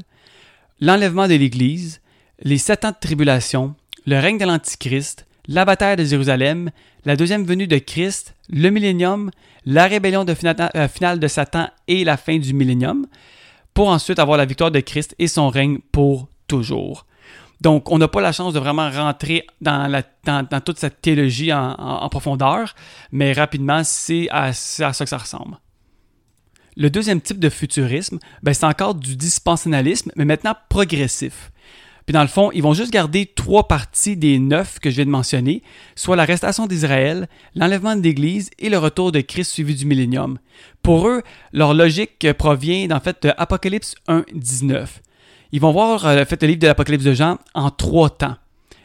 l'enlèvement 0.79 1.27
de 1.27 1.35
l'Église, 1.35 2.01
les 2.39 2.57
sept 2.57 2.83
ans 2.83 2.91
de 2.91 2.95
tribulation, 2.99 3.75
le 4.07 4.19
règne 4.19 4.39
de 4.39 4.45
l'Antichrist, 4.45 5.27
la 5.47 5.65
bataille 5.65 5.95
de 5.95 6.03
Jérusalem, 6.03 6.71
la 7.05 7.15
deuxième 7.15 7.45
venue 7.45 7.67
de 7.67 7.77
Christ, 7.77 8.35
le 8.49 8.69
millénium, 8.69 9.31
la 9.65 9.87
rébellion 9.87 10.25
euh, 10.27 10.87
finale 10.87 11.19
de 11.19 11.27
Satan 11.27 11.69
et 11.87 12.03
la 12.03 12.17
fin 12.17 12.37
du 12.37 12.53
millénium, 12.53 13.07
pour 13.73 13.89
ensuite 13.89 14.19
avoir 14.19 14.37
la 14.37 14.45
victoire 14.45 14.71
de 14.71 14.79
Christ 14.79 15.15
et 15.19 15.27
son 15.27 15.49
règne 15.49 15.79
pour 15.91 16.27
toujours. 16.47 17.05
Donc, 17.61 17.91
on 17.91 17.97
n'a 17.97 18.07
pas 18.07 18.21
la 18.21 18.31
chance 18.31 18.53
de 18.53 18.59
vraiment 18.59 18.89
rentrer 18.89 19.45
dans, 19.61 20.03
dans, 20.23 20.61
toute 20.61 20.77
cette 20.77 21.01
théologie 21.01 21.51
en, 21.51 22.07
profondeur, 22.09 22.75
mais 23.11 23.33
rapidement, 23.33 23.83
c'est 23.83 24.27
à, 24.29 24.53
ça 24.53 24.91
que 24.91 25.05
ça 25.05 25.17
ressemble. 25.17 25.57
Le 26.75 26.91
deuxième 26.91 27.19
type 27.19 27.39
de 27.39 27.49
futurisme, 27.49 28.19
ben, 28.43 28.53
c'est 28.53 28.65
encore 28.65 28.93
du 28.93 29.15
dispensationalisme, 29.15 30.11
mais 30.15 30.25
maintenant 30.25 30.55
progressif. 30.69 31.51
Puis 32.07 32.13
dans 32.13 32.21
le 32.21 32.29
fond, 32.29 32.51
ils 32.53 32.63
vont 32.63 32.73
juste 32.73 32.93
garder 32.93 33.25
trois 33.25 33.67
parties 33.67 34.15
des 34.15 34.39
neuf 34.39 34.79
que 34.79 34.89
je 34.89 34.95
viens 34.95 35.05
de 35.05 35.09
mentionner, 35.09 35.61
soit 35.93 36.15
l'arrestation 36.15 36.65
d'Israël, 36.65 37.27
l'enlèvement 37.53 37.97
de 37.97 38.01
l'Église 38.01 38.49
et 38.59 38.69
le 38.69 38.77
retour 38.77 39.11
de 39.11 39.19
Christ 39.19 39.51
suivi 39.51 39.75
du 39.75 39.85
millénium. 39.85 40.39
Pour 40.81 41.09
eux, 41.09 41.21
leur 41.51 41.73
logique 41.73 42.31
provient 42.37 42.89
en 42.91 43.01
fait 43.01 43.23
de 43.23 43.33
Apocalypse 43.37 43.95
1, 44.07 44.23
19. 44.33 45.01
Ils 45.51 45.59
vont 45.59 45.73
voir 45.73 46.05
euh, 46.05 46.23
fait, 46.23 46.41
le 46.43 46.47
livre 46.47 46.61
de 46.61 46.67
l'Apocalypse 46.67 47.03
de 47.03 47.13
Jean 47.13 47.39
en 47.53 47.71
trois 47.71 48.09
temps. 48.09 48.37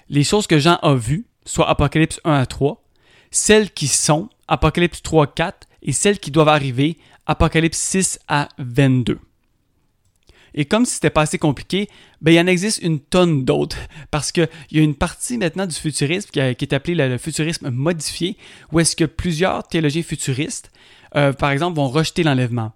Les 0.08 0.24
choses 0.24 0.48
que 0.48 0.58
Jean 0.58 0.80
a 0.82 0.94
vues, 0.94 1.24
soit 1.44 1.68
Apocalypse 1.68 2.20
1 2.24 2.32
à 2.32 2.46
3, 2.46 2.82
celles 3.30 3.70
qui 3.70 3.86
sont, 3.86 4.30
Apocalypse 4.48 5.00
3 5.00 5.28
4, 5.28 5.68
et 5.82 5.92
celles 5.92 6.18
qui 6.18 6.32
doivent 6.32 6.48
arriver, 6.48 6.98
Apocalypse 7.26 7.78
6 7.78 8.18
à 8.26 8.48
22. 8.58 9.20
Et 10.54 10.64
comme 10.64 10.84
si 10.84 10.94
c'était 10.94 11.10
pas 11.10 11.22
assez 11.22 11.38
compliqué, 11.38 11.88
ben, 12.20 12.32
il 12.32 12.40
en 12.40 12.46
existe 12.46 12.82
une 12.82 13.00
tonne 13.00 13.44
d'autres. 13.44 13.78
Parce 14.10 14.32
qu'il 14.32 14.48
y 14.70 14.78
a 14.78 14.82
une 14.82 14.94
partie 14.94 15.38
maintenant 15.38 15.66
du 15.66 15.74
futurisme 15.74 16.30
qui, 16.30 16.40
est 16.40 16.72
appelée 16.72 16.94
le, 16.94 17.18
futurisme 17.18 17.70
modifié, 17.70 18.36
où 18.72 18.80
est-ce 18.80 18.96
que 18.96 19.04
plusieurs 19.04 19.66
théologiens 19.66 20.02
futuristes, 20.02 20.70
euh, 21.16 21.32
par 21.32 21.50
exemple, 21.50 21.76
vont 21.76 21.88
rejeter 21.88 22.22
l'enlèvement. 22.22 22.72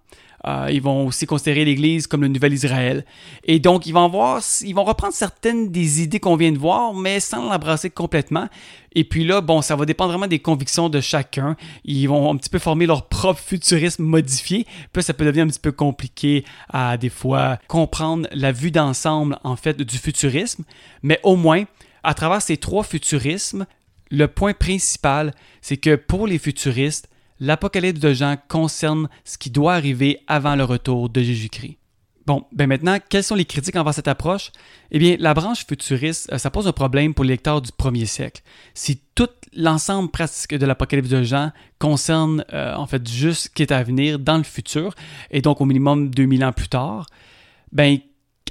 Euh, 0.47 0.69
ils 0.71 0.81
vont 0.81 1.07
aussi 1.07 1.27
considérer 1.27 1.65
l'Église 1.65 2.07
comme 2.07 2.23
le 2.23 2.29
nouvel 2.29 2.53
Israël. 2.53 3.05
Et 3.45 3.59
donc, 3.59 3.87
ils 3.87 3.93
vont 3.93 4.09
voir, 4.09 4.43
ils 4.63 4.75
vont 4.75 4.85
reprendre 4.85 5.13
certaines 5.13 5.71
des 5.71 6.03
idées 6.03 6.21
qu'on 6.21 6.37
vient 6.37 6.53
de 6.53 6.59
voir, 6.59 6.95
mais 6.95 7.21
sans 7.21 7.51
l'embrasser 7.51 7.91
complètement. 7.91 8.49
Et 8.95 9.05
puis 9.05 9.25
là, 9.25 9.41
bon, 9.41 9.61
ça 9.61 9.77
va 9.77 9.85
dépendre 9.85 10.11
vraiment 10.11 10.27
des 10.27 10.39
convictions 10.39 10.89
de 10.89 11.01
chacun. 11.01 11.57
Ils 11.85 12.07
vont 12.07 12.33
un 12.33 12.37
petit 12.37 12.49
peu 12.49 12.59
former 12.59 12.87
leur 12.87 13.09
propre 13.09 13.41
futurisme 13.41 14.05
modifié. 14.05 14.67
Puis 14.93 15.03
ça 15.03 15.13
peut 15.15 15.25
devenir 15.25 15.45
un 15.45 15.49
petit 15.49 15.61
peu 15.61 15.73
compliqué 15.73 16.45
à 16.69 16.97
des 16.97 17.11
fois 17.11 17.59
comprendre 17.67 18.29
la 18.33 18.53
vue 18.53 18.71
d'ensemble, 18.71 19.39
en 19.45 19.57
fait, 19.57 19.83
du 19.83 19.99
futurisme. 19.99 20.65
Mais 21.03 21.21
au 21.25 21.37
moins, 21.37 21.65
à 22.05 22.15
travers 22.15 22.41
ces 22.41 22.57
trois 22.57 22.85
futurismes, 22.85 23.67
le 24.11 24.29
point 24.29 24.55
principal, 24.55 25.35
c'est 25.61 25.77
que 25.77 25.97
pour 25.97 26.27
les 26.27 26.39
futuristes, 26.39 27.09
l'Apocalypse 27.41 28.01
de 28.01 28.13
Jean 28.13 28.37
concerne 28.49 29.09
ce 29.25 29.39
qui 29.39 29.51
doit 29.51 29.75
arriver 29.75 30.21
avant 30.27 30.57
le 30.57 30.65
retour 30.65 31.09
de 31.09 31.23
Jésus-Christ. 31.23 31.79
Bon, 32.27 32.45
ben 32.51 32.67
maintenant, 32.67 32.99
quelles 33.09 33.23
sont 33.23 33.37
les 33.37 33.45
critiques 33.45 33.77
envers 33.77 33.95
cette 33.95 34.09
approche? 34.09 34.51
Eh 34.91 34.99
bien, 34.99 35.17
la 35.21 35.33
branche 35.33 35.65
futuriste, 35.65 36.29
euh, 36.33 36.39
ça 36.39 36.51
pose 36.51 36.67
un 36.67 36.73
problème 36.73 37.15
pour 37.15 37.25
les 37.25 37.35
lecteurs 37.35 37.63
du 37.63 37.71
premier 37.71 38.05
siècle. 38.05 38.43
Si 38.75 39.01
tout 39.15 39.29
l'ensemble 39.55 40.11
pratique 40.11 40.55
de 40.55 40.67
l'Apocalypse 40.67 41.09
de 41.09 41.23
Jean 41.23 41.53
concerne 41.79 42.45
euh, 42.53 42.75
en 42.75 42.87
fait 42.89 43.09
juste 43.09 43.45
ce 43.45 43.49
qui 43.49 43.63
est 43.63 43.71
à 43.71 43.81
venir 43.85 44.19
dans 44.19 44.39
le 44.39 44.43
futur, 44.43 44.95
et 45.31 45.41
donc 45.41 45.61
au 45.61 45.65
minimum 45.67 46.11
2000 46.11 46.45
ans 46.45 46.53
plus 46.53 46.69
tard, 46.69 47.07
ben 47.71 47.99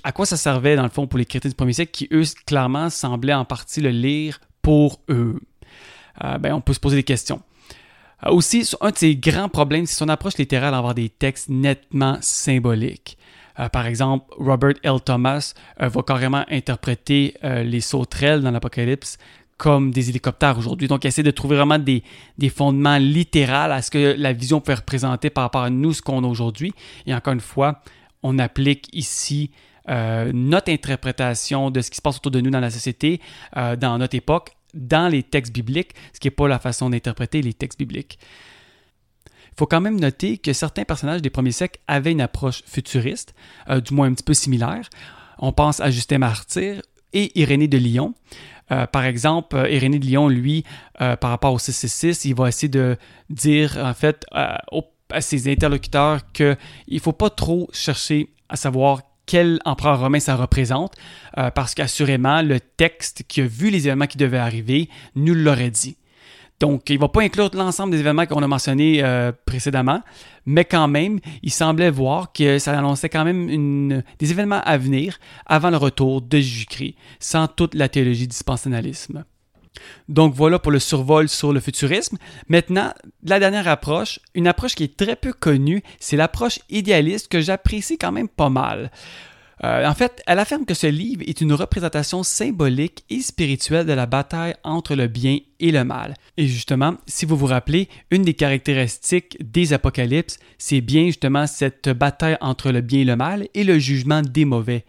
à 0.03 0.13
quoi 0.13 0.25
ça 0.25 0.37
servait 0.37 0.77
dans 0.77 0.83
le 0.83 0.89
fond 0.89 1.05
pour 1.05 1.19
les 1.19 1.25
chrétiens 1.25 1.49
du 1.49 1.55
premier 1.55 1.73
siècle 1.73 1.91
qui, 1.91 2.07
eux, 2.13 2.23
clairement 2.45 2.89
semblaient 2.89 3.33
en 3.33 3.43
partie 3.43 3.81
le 3.81 3.89
lire 3.89 4.39
pour 4.61 5.01
eux? 5.09 5.41
Euh, 6.23 6.37
ben, 6.37 6.53
on 6.53 6.61
peut 6.61 6.73
se 6.73 6.79
poser 6.79 6.95
des 6.95 7.03
questions. 7.03 7.41
Euh, 8.23 8.31
aussi, 8.31 8.69
un 8.81 8.91
de 8.91 8.97
ses 8.97 9.15
grands 9.15 9.49
problèmes, 9.49 9.85
c'est 9.85 9.95
son 9.95 10.09
approche 10.09 10.37
littérale 10.37 10.71
d'avoir 10.71 10.95
des 10.95 11.09
textes 11.09 11.49
nettement 11.49 12.17
symboliques. 12.21 13.17
Euh, 13.59 13.69
par 13.69 13.85
exemple, 13.85 14.25
Robert 14.37 14.75
L. 14.83 14.99
Thomas 15.03 15.53
euh, 15.81 15.87
va 15.87 16.01
carrément 16.03 16.43
interpréter 16.49 17.35
les 17.43 17.81
sauterelles 17.81 18.41
dans 18.41 18.51
l'Apocalypse 18.51 19.17
comme 19.57 19.91
des 19.91 20.09
hélicoptères 20.09 20.57
aujourd'hui. 20.57 20.89
Donc, 20.89 21.05
il 21.05 21.07
essaie 21.07 21.23
de 21.23 21.31
trouver 21.31 21.55
vraiment 21.55 21.79
des, 21.79 22.03
des 22.37 22.49
fondements 22.49 22.97
littéraux 22.97 23.71
à 23.71 23.81
ce 23.81 23.89
que 23.89 24.15
la 24.17 24.33
vision 24.33 24.59
peut 24.59 24.73
représenter 24.73 25.29
par 25.29 25.45
rapport 25.45 25.63
à 25.63 25.69
nous, 25.69 25.93
ce 25.93 26.01
qu'on 26.01 26.25
a 26.25 26.27
aujourd'hui. 26.27 26.73
Et 27.05 27.15
encore 27.15 27.33
une 27.33 27.39
fois, 27.39 27.79
on 28.21 28.37
applique 28.39 28.89
ici 28.91 29.51
notre 29.87 30.71
interprétation 30.71 31.69
de 31.69 31.79
ce 31.79 31.91
qui 31.91 31.97
se 31.97 32.01
passe 32.01 32.17
autour 32.17 32.31
de 32.31 32.41
nous 32.41 32.49
dans 32.49 32.59
la 32.59 32.71
société, 32.71 33.21
dans 33.53 33.99
notre 33.99 34.15
époque, 34.15 34.55
dans 34.75 35.07
les 35.07 35.23
textes 35.23 35.53
bibliques, 35.53 35.93
ce 36.13 36.19
qui 36.19 36.27
n'est 36.27 36.31
pas 36.31 36.47
la 36.47 36.59
façon 36.59 36.89
d'interpréter 36.89 37.41
les 37.41 37.53
textes 37.53 37.79
bibliques. 37.79 38.19
Il 39.27 39.57
faut 39.57 39.65
quand 39.65 39.81
même 39.81 39.99
noter 39.99 40.37
que 40.37 40.51
certains 40.51 40.83
personnages 40.83 41.21
des 41.21 41.29
premiers 41.29 41.53
siècles 41.53 41.79
avaient 41.87 42.11
une 42.11 42.21
approche 42.21 42.61
futuriste, 42.65 43.33
euh, 43.69 43.79
du 43.79 43.93
moins 43.93 44.07
un 44.07 44.13
petit 44.13 44.23
peu 44.23 44.33
similaire. 44.33 44.89
On 45.39 45.53
pense 45.53 45.79
à 45.79 45.89
Justin 45.91 46.17
Martyr 46.19 46.81
et 47.13 47.39
Irénée 47.39 47.69
de 47.69 47.77
Lyon. 47.77 48.13
Euh, 48.71 48.85
par 48.85 49.05
exemple, 49.05 49.55
euh, 49.55 49.69
Irénée 49.69 49.99
de 49.99 50.05
Lyon, 50.05 50.27
lui, 50.27 50.65
par 50.97 51.29
rapport 51.29 51.53
au 51.53 51.59
666, 51.59 52.25
il 52.25 52.35
va 52.35 52.49
essayer 52.49 52.67
de 52.67 52.97
dire 53.29 53.77
en 53.81 53.93
fait 53.93 54.25
à 54.31 55.21
ses 55.21 55.49
interlocuteurs 55.49 56.31
qu'il 56.33 56.57
ne 56.91 56.99
faut 56.99 57.13
pas 57.13 57.29
trop 57.29 57.69
chercher 57.71 58.33
à 58.49 58.57
savoir 58.57 59.03
quel 59.25 59.59
empereur 59.65 59.99
romain 59.99 60.19
ça 60.19 60.35
représente, 60.35 60.93
euh, 61.37 61.51
parce 61.51 61.73
qu'assurément, 61.73 62.41
le 62.41 62.59
texte 62.59 63.23
qui 63.27 63.41
a 63.41 63.47
vu 63.47 63.69
les 63.69 63.87
événements 63.87 64.07
qui 64.07 64.17
devaient 64.17 64.37
arriver 64.37 64.89
nous 65.15 65.33
l'aurait 65.33 65.71
dit. 65.71 65.97
Donc, 66.59 66.89
il 66.89 66.95
ne 66.95 67.01
va 67.01 67.09
pas 67.09 67.21
inclure 67.21 67.49
l'ensemble 67.53 67.91
des 67.91 67.99
événements 67.99 68.25
qu'on 68.25 68.41
a 68.41 68.47
mentionnés 68.47 69.03
euh, 69.03 69.33
précédemment, 69.45 70.01
mais 70.45 70.63
quand 70.63 70.87
même, 70.87 71.19
il 71.43 71.51
semblait 71.51 71.89
voir 71.89 72.31
que 72.31 72.59
ça 72.59 72.77
annonçait 72.77 73.09
quand 73.09 73.25
même 73.25 74.01
des 74.19 74.31
événements 74.31 74.61
à 74.63 74.77
venir 74.77 75.19
avant 75.45 75.69
le 75.69 75.77
retour 75.77 76.21
de 76.21 76.37
Jésus-Christ, 76.37 76.95
sans 77.19 77.47
toute 77.47 77.73
la 77.73 77.89
théologie 77.89 78.27
dispensionnalisme. 78.27 79.25
Donc 80.09 80.33
voilà 80.33 80.59
pour 80.59 80.71
le 80.71 80.79
survol 80.79 81.29
sur 81.29 81.53
le 81.53 81.59
futurisme. 81.59 82.17
Maintenant, 82.49 82.93
la 83.23 83.39
dernière 83.39 83.67
approche, 83.67 84.19
une 84.33 84.47
approche 84.47 84.75
qui 84.75 84.83
est 84.83 84.97
très 84.97 85.15
peu 85.15 85.33
connue, 85.33 85.83
c'est 85.99 86.17
l'approche 86.17 86.59
idéaliste 86.69 87.27
que 87.27 87.41
j'apprécie 87.41 87.97
quand 87.97 88.11
même 88.11 88.29
pas 88.29 88.49
mal. 88.49 88.91
Euh, 89.63 89.87
en 89.87 89.93
fait, 89.93 90.21
elle 90.27 90.39
affirme 90.39 90.65
que 90.65 90.73
ce 90.73 90.87
livre 90.87 91.23
est 91.25 91.39
une 91.39 91.53
représentation 91.53 92.23
symbolique 92.23 93.05
et 93.09 93.21
spirituelle 93.21 93.85
de 93.85 93.93
la 93.93 94.05
bataille 94.05 94.55
entre 94.63 94.95
le 94.95 95.07
bien 95.07 95.37
et 95.59 95.71
le 95.71 95.83
mal. 95.83 96.13
Et 96.35 96.47
justement, 96.47 96.95
si 97.07 97.25
vous 97.25 97.37
vous 97.37 97.45
rappelez, 97.45 97.87
une 98.11 98.23
des 98.23 98.33
caractéristiques 98.33 99.37
des 99.39 99.71
apocalypses, 99.71 100.39
c'est 100.57 100.81
bien 100.81 101.05
justement 101.05 101.47
cette 101.47 101.89
bataille 101.89 102.37
entre 102.41 102.71
le 102.71 102.81
bien 102.81 102.99
et 103.01 103.05
le 103.05 103.15
mal 103.15 103.47
et 103.53 103.63
le 103.63 103.79
jugement 103.79 104.21
des 104.21 104.45
mauvais. 104.45 104.83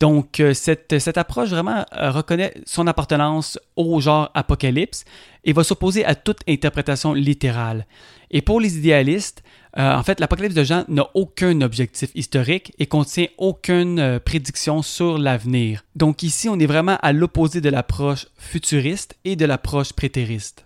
Donc, 0.00 0.38
euh, 0.38 0.54
cette, 0.54 0.98
cette, 0.98 1.18
approche 1.18 1.48
vraiment 1.48 1.84
euh, 1.96 2.10
reconnaît 2.10 2.54
son 2.64 2.86
appartenance 2.86 3.58
au 3.74 4.00
genre 4.00 4.30
apocalypse 4.34 5.04
et 5.44 5.52
va 5.52 5.64
s'opposer 5.64 6.04
à 6.04 6.14
toute 6.14 6.38
interprétation 6.48 7.14
littérale. 7.14 7.86
Et 8.30 8.40
pour 8.40 8.60
les 8.60 8.78
idéalistes, 8.78 9.42
euh, 9.76 9.94
en 9.94 10.02
fait, 10.02 10.20
l'Apocalypse 10.20 10.54
de 10.54 10.64
Jean 10.64 10.84
n'a 10.88 11.08
aucun 11.14 11.60
objectif 11.62 12.10
historique 12.14 12.72
et 12.78 12.86
contient 12.86 13.26
aucune 13.38 14.20
prédiction 14.24 14.82
sur 14.82 15.18
l'avenir. 15.18 15.84
Donc 15.96 16.22
ici, 16.22 16.48
on 16.48 16.58
est 16.58 16.66
vraiment 16.66 16.98
à 17.02 17.12
l'opposé 17.12 17.60
de 17.60 17.68
l'approche 17.68 18.26
futuriste 18.36 19.16
et 19.24 19.34
de 19.34 19.46
l'approche 19.46 19.92
prétériste. 19.92 20.64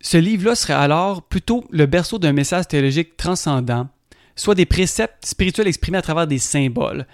Ce 0.00 0.16
livre-là 0.16 0.54
serait 0.54 0.72
alors 0.74 1.22
plutôt 1.22 1.64
le 1.70 1.86
berceau 1.86 2.18
d'un 2.18 2.32
message 2.32 2.68
théologique 2.68 3.16
transcendant, 3.16 3.88
soit 4.36 4.54
des 4.54 4.66
préceptes 4.66 5.24
spirituels 5.24 5.68
exprimés 5.68 5.98
à 5.98 6.02
travers 6.02 6.26
des 6.26 6.38
symboles. 6.38 7.06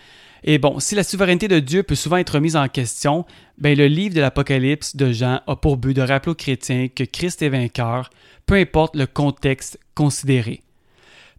Et 0.45 0.59
bon, 0.59 0.79
si 0.79 0.95
la 0.95 1.03
souveraineté 1.03 1.49
de 1.49 1.59
Dieu 1.59 1.83
peut 1.83 1.95
souvent 1.95 2.17
être 2.17 2.35
remise 2.35 2.57
en 2.57 2.69
question, 2.69 3.25
ben 3.59 3.77
le 3.77 3.87
livre 3.87 4.15
de 4.15 4.21
l'Apocalypse 4.21 4.97
de 4.97 5.13
Jean 5.13 5.41
a 5.47 5.57
pour 5.57 5.77
but 5.77 5.95
de 5.95 6.03
rappeler 6.03 6.33
aux 6.33 6.37
chrétiens 6.37 6.89
que 6.89 7.05
Christ 7.05 7.43
est 7.43 7.49
vainqueur, 7.49 8.11
peu 8.47 8.55
importe 8.55 8.97
le 8.97 9.07
contexte 9.07 9.79
considéré. 9.95 10.63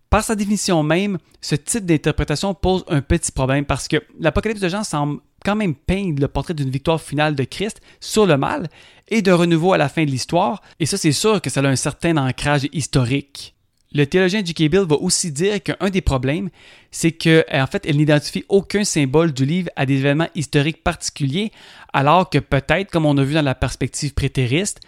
Par 0.09 0.23
sa 0.23 0.35
définition 0.35 0.81
même, 0.83 1.17
ce 1.39 1.55
type 1.55 1.85
d'interprétation 1.85 2.53
pose 2.53 2.83
un 2.87 3.01
petit 3.01 3.31
problème 3.31 3.65
parce 3.65 3.87
que 3.87 3.97
l'Apocalypse 4.19 4.61
de 4.61 4.69
Jean 4.69 4.83
semble 4.83 5.21
quand 5.45 5.55
même 5.55 5.75
peindre 5.75 6.19
le 6.19 6.27
portrait 6.27 6.53
d'une 6.53 6.69
victoire 6.69 6.99
finale 6.99 7.35
de 7.35 7.43
Christ 7.43 7.79
sur 7.99 8.25
le 8.25 8.37
mal 8.37 8.67
et 9.07 9.21
de 9.21 9.31
renouveau 9.31 9.73
à 9.73 9.77
la 9.77 9.87
fin 9.87 10.03
de 10.03 10.11
l'histoire, 10.11 10.61
et 10.79 10.85
ça 10.85 10.97
c'est 10.97 11.11
sûr 11.11 11.41
que 11.41 11.49
ça 11.49 11.61
a 11.61 11.67
un 11.67 11.75
certain 11.75 12.17
ancrage 12.17 12.67
historique. 12.73 13.55
Le 13.91 14.05
théologien 14.05 14.45
J.K. 14.45 14.69
Bill 14.69 14.85
va 14.87 14.97
aussi 14.97 15.31
dire 15.31 15.61
qu'un 15.63 15.89
des 15.89 16.01
problèmes, 16.01 16.49
c'est 16.91 17.11
qu'en 17.11 17.65
fait, 17.67 17.85
elle 17.87 17.97
n'identifie 17.97 18.45
aucun 18.47 18.83
symbole 18.83 19.33
du 19.33 19.45
livre 19.45 19.69
à 19.75 19.87
des 19.87 19.95
événements 19.95 20.29
historiques 20.35 20.83
particuliers, 20.83 21.51
alors 21.91 22.29
que 22.29 22.37
peut-être, 22.37 22.91
comme 22.91 23.07
on 23.07 23.17
a 23.17 23.23
vu 23.23 23.33
dans 23.33 23.41
la 23.41 23.55
perspective 23.55 24.13
prétériste, 24.13 24.79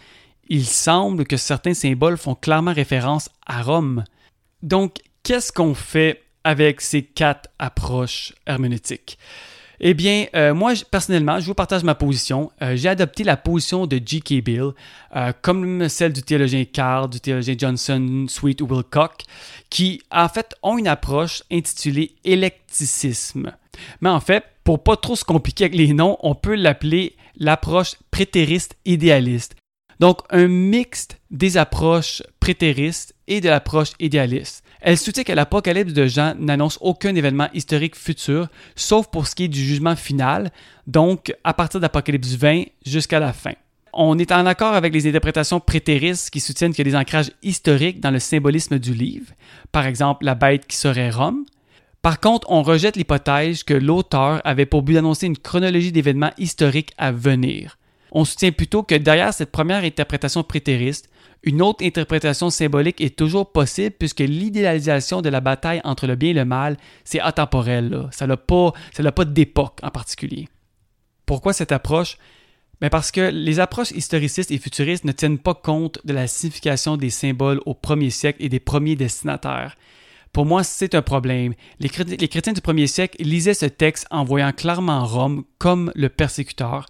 il 0.50 0.66
semble 0.66 1.26
que 1.26 1.38
certains 1.38 1.74
symboles 1.74 2.18
font 2.18 2.36
clairement 2.36 2.74
référence 2.74 3.30
à 3.48 3.64
Rome. 3.64 4.04
Donc, 4.62 4.98
qu'est-ce 5.24 5.52
qu'on 5.52 5.74
fait 5.74 6.22
avec 6.44 6.82
ces 6.82 7.02
quatre 7.02 7.50
approches 7.58 8.34
herméneutiques? 8.46 9.18
Eh 9.84 9.96
bien, 9.96 10.28
euh, 10.36 10.54
moi, 10.54 10.74
personnellement, 10.92 11.40
je 11.40 11.48
vous 11.48 11.56
partage 11.56 11.84
ma 11.84 11.96
position. 11.96 12.52
Euh, 12.62 12.76
j'ai 12.76 12.88
adopté 12.88 13.24
la 13.24 13.36
position 13.36 13.88
de 13.88 14.00
G.K. 14.04 14.44
Bill, 14.44 14.74
euh, 15.16 15.32
comme 15.42 15.90
celle 15.90 16.14
du 16.14 16.22
théologien 16.22 16.66
Carr, 16.66 17.10
du 17.10 17.20
théologien 17.20 17.56
Johnson, 17.58 18.28
Sweet 18.30 18.62
Wilcock, 18.62 19.24
qui, 19.72 20.04
en 20.12 20.30
fait, 20.30 20.54
ont 20.62 20.78
une 20.78 20.88
approche 20.88 21.42
intitulée 21.52 22.14
électicisme. 22.24 23.54
Mais 24.02 24.10
en 24.10 24.20
fait, 24.20 24.44
pour 24.64 24.84
pas 24.84 24.98
trop 24.98 25.16
se 25.16 25.26
compliquer 25.26 25.64
avec 25.64 25.76
les 25.76 25.94
noms, 25.94 26.16
on 26.22 26.36
peut 26.36 26.56
l'appeler 26.56 27.16
l'approche 27.38 27.96
prétériste 28.12 28.76
idéaliste. 28.86 29.56
Donc, 30.00 30.20
un 30.30 30.48
mixte 30.48 31.20
des 31.32 31.58
approches 31.58 32.22
prétéristes 32.40 33.16
et 33.28 33.42
de 33.42 33.50
l'approche 33.50 33.94
idéaliste. 34.00 34.61
Elle 34.82 34.98
soutient 34.98 35.24
que 35.24 35.32
l'Apocalypse 35.32 35.94
de 35.94 36.08
Jean 36.08 36.34
n'annonce 36.40 36.80
aucun 36.82 37.14
événement 37.14 37.50
historique 37.54 37.96
futur, 37.96 38.48
sauf 38.76 39.08
pour 39.08 39.28
ce 39.28 39.36
qui 39.36 39.44
est 39.44 39.48
du 39.48 39.64
jugement 39.64 39.96
final, 39.96 40.52
donc 40.88 41.34
à 41.44 41.54
partir 41.54 41.80
d'Apocalypse 41.80 42.34
20 42.34 42.64
jusqu'à 42.84 43.20
la 43.20 43.32
fin. 43.32 43.54
On 43.94 44.18
est 44.18 44.32
en 44.32 44.46
accord 44.48 44.74
avec 44.74 44.94
les 44.94 45.08
interprétations 45.08 45.60
prétéristes 45.60 46.32
qui 46.32 46.40
soutiennent 46.40 46.74
qu'il 46.74 46.88
y 46.88 46.90
a 46.90 46.92
des 46.92 46.98
ancrages 46.98 47.32
historiques 47.44 48.00
dans 48.00 48.10
le 48.10 48.20
symbolisme 48.20 48.80
du 48.80 48.94
livre, 48.94 49.28
par 49.72 49.86
exemple 49.86 50.26
la 50.26 50.34
bête 50.34 50.66
qui 50.66 50.78
serait 50.78 51.12
Rome. 51.12 51.46
Par 52.02 52.20
contre, 52.20 52.50
on 52.50 52.64
rejette 52.64 52.96
l'hypothèse 52.96 53.64
que 53.64 53.76
l'auteur 53.76 54.42
avait 54.44 54.66
pour 54.66 54.82
but 54.82 54.96
d'annoncer 54.96 55.28
une 55.28 55.38
chronologie 55.38 55.92
d'événements 55.92 56.32
historiques 56.40 56.94
à 56.98 57.12
venir. 57.12 57.78
On 58.12 58.26
soutient 58.26 58.52
plutôt 58.52 58.82
que 58.82 58.96
derrière 58.96 59.34
cette 59.34 59.52
première 59.52 59.84
interprétation 59.84 60.44
prétériste, 60.44 61.11
une 61.44 61.62
autre 61.62 61.84
interprétation 61.84 62.50
symbolique 62.50 63.02
est 63.02 63.16
toujours 63.16 63.52
possible 63.52 63.96
puisque 63.98 64.20
l'idéalisation 64.20 65.22
de 65.22 65.30
la 65.30 65.42
bataille 65.42 65.82
entre 65.84 66.06
le 66.06 66.16
bien 66.16 66.30
et 66.30 66.34
le 66.34 66.46
mal, 66.46 66.78
c'est 67.04 67.20
atemporel. 67.20 68.08
Ça 68.12 68.28
n'a 68.28 68.38
pas, 68.38 68.74
pas 69.16 69.26
d'époque 69.26 69.80
en 69.82 69.90
particulier. 69.90 70.48
Pourquoi 71.26 71.54
cette 71.54 71.72
approche? 71.72 72.18
Mais 72.82 72.90
parce 72.90 73.12
que 73.12 73.32
les 73.32 73.60
approches 73.60 73.92
historicistes 73.92 74.52
et 74.52 74.58
futuristes 74.58 75.06
ne 75.06 75.12
tiennent 75.12 75.38
pas 75.38 75.54
compte 75.54 76.00
de 76.04 76.14
la 76.14 76.28
signification 76.28 76.98
des 76.98 77.12
symboles 77.12 77.62
au 77.66 77.74
premier 77.74 78.10
siècle 78.10 78.44
et 78.44 78.50
des 78.50 78.60
premiers 78.60 78.96
destinataires. 78.96 79.76
Pour 80.34 80.46
moi, 80.46 80.64
c'est 80.64 80.96
un 80.96 81.02
problème. 81.02 81.54
Les, 81.80 81.90
chrétiens 81.90 82.54
du 82.54 82.62
premier 82.62 82.88
siècle 82.88 83.22
lisaient 83.22 83.54
ce 83.54 83.66
texte 83.66 84.08
en 84.12 84.24
voyant 84.24 84.52
clairement 84.52 85.06
Rome 85.06 85.44
comme 85.58 85.92
le 85.94 86.10
persécuteur, 86.10 86.86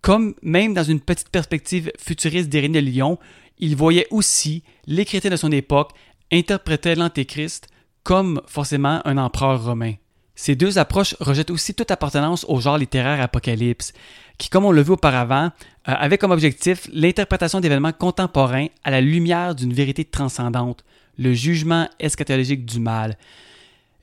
comme 0.00 0.34
même 0.42 0.74
dans 0.74 0.84
une 0.84 1.00
petite 1.00 1.30
perspective 1.30 1.90
futuriste 1.98 2.48
d'Irénée 2.48 2.82
de 2.82 2.86
Lyon, 2.86 3.18
ils 3.58 3.76
voyaient 3.76 4.06
aussi 4.10 4.62
les 4.86 5.04
chrétiens 5.04 5.30
de 5.30 5.36
son 5.36 5.52
époque 5.52 5.92
interpréter 6.32 6.94
l'Antéchrist 6.94 7.68
comme 8.02 8.40
forcément 8.46 9.00
un 9.04 9.18
empereur 9.18 9.64
romain. 9.64 9.94
Ces 10.34 10.56
deux 10.56 10.78
approches 10.78 11.14
rejettent 11.20 11.50
aussi 11.50 11.74
toute 11.74 11.90
appartenance 11.90 12.44
au 12.48 12.58
genre 12.58 12.78
littéraire 12.78 13.20
apocalypse, 13.20 13.92
qui, 14.38 14.48
comme 14.48 14.64
on 14.64 14.72
l'a 14.72 14.82
vu 14.82 14.92
auparavant, 14.92 15.46
euh, 15.46 15.50
avait 15.84 16.18
comme 16.18 16.30
objectif 16.30 16.88
l'interprétation 16.92 17.60
d'événements 17.60 17.92
contemporains 17.92 18.66
à 18.82 18.90
la 18.90 19.00
lumière 19.00 19.54
d'une 19.54 19.72
vérité 19.72 20.04
transcendante, 20.04 20.84
le 21.18 21.34
jugement 21.34 21.88
eschatologique 22.00 22.64
du 22.64 22.80
mal. 22.80 23.18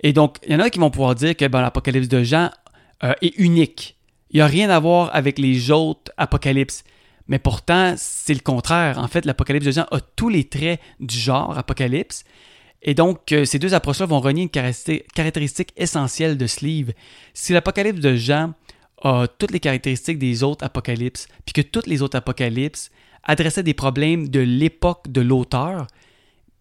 Et 0.01 0.13
donc, 0.13 0.37
il 0.45 0.53
y 0.53 0.55
en 0.55 0.59
a 0.59 0.69
qui 0.69 0.79
vont 0.79 0.91
pouvoir 0.91 1.15
dire 1.15 1.35
que 1.35 1.45
ben, 1.45 1.61
l'Apocalypse 1.61 2.07
de 2.07 2.23
Jean 2.23 2.51
euh, 3.03 3.13
est 3.21 3.37
unique. 3.37 3.97
Il 4.31 4.37
n'y 4.37 4.41
a 4.41 4.47
rien 4.47 4.69
à 4.69 4.79
voir 4.79 5.09
avec 5.13 5.39
les 5.39 5.71
autres 5.71 6.11
apocalypses. 6.15 6.83
Mais 7.29 7.39
pourtant, 7.39 7.93
c'est 7.95 8.33
le 8.33 8.41
contraire. 8.41 8.99
En 8.99 9.07
fait, 9.07 9.23
l'Apocalypse 9.23 9.65
de 9.65 9.71
Jean 9.71 9.85
a 9.91 10.01
tous 10.01 10.29
les 10.29 10.49
traits 10.49 10.81
du 10.99 11.17
genre 11.17 11.57
Apocalypse, 11.57 12.25
et 12.81 12.93
donc, 12.93 13.31
euh, 13.31 13.45
ces 13.45 13.59
deux 13.59 13.73
approches-là 13.73 14.05
vont 14.05 14.19
renier 14.19 14.43
une 14.43 15.03
caractéristique 15.13 15.73
essentielle 15.75 16.37
de 16.37 16.47
ce 16.47 16.63
livre. 16.63 16.93
Si 17.33 17.51
l'Apocalypse 17.53 17.99
de 17.99 18.15
Jean 18.15 18.53
a 19.01 19.27
toutes 19.27 19.51
les 19.51 19.59
caractéristiques 19.59 20.19
des 20.19 20.43
autres 20.43 20.65
apocalypses, 20.65 21.27
puis 21.45 21.53
que 21.53 21.61
toutes 21.61 21.87
les 21.87 22.01
autres 22.01 22.17
apocalypses 22.17 22.91
adressaient 23.23 23.63
des 23.63 23.73
problèmes 23.73 24.29
de 24.29 24.39
l'époque 24.39 25.09
de 25.09 25.21
l'auteur, 25.21 25.87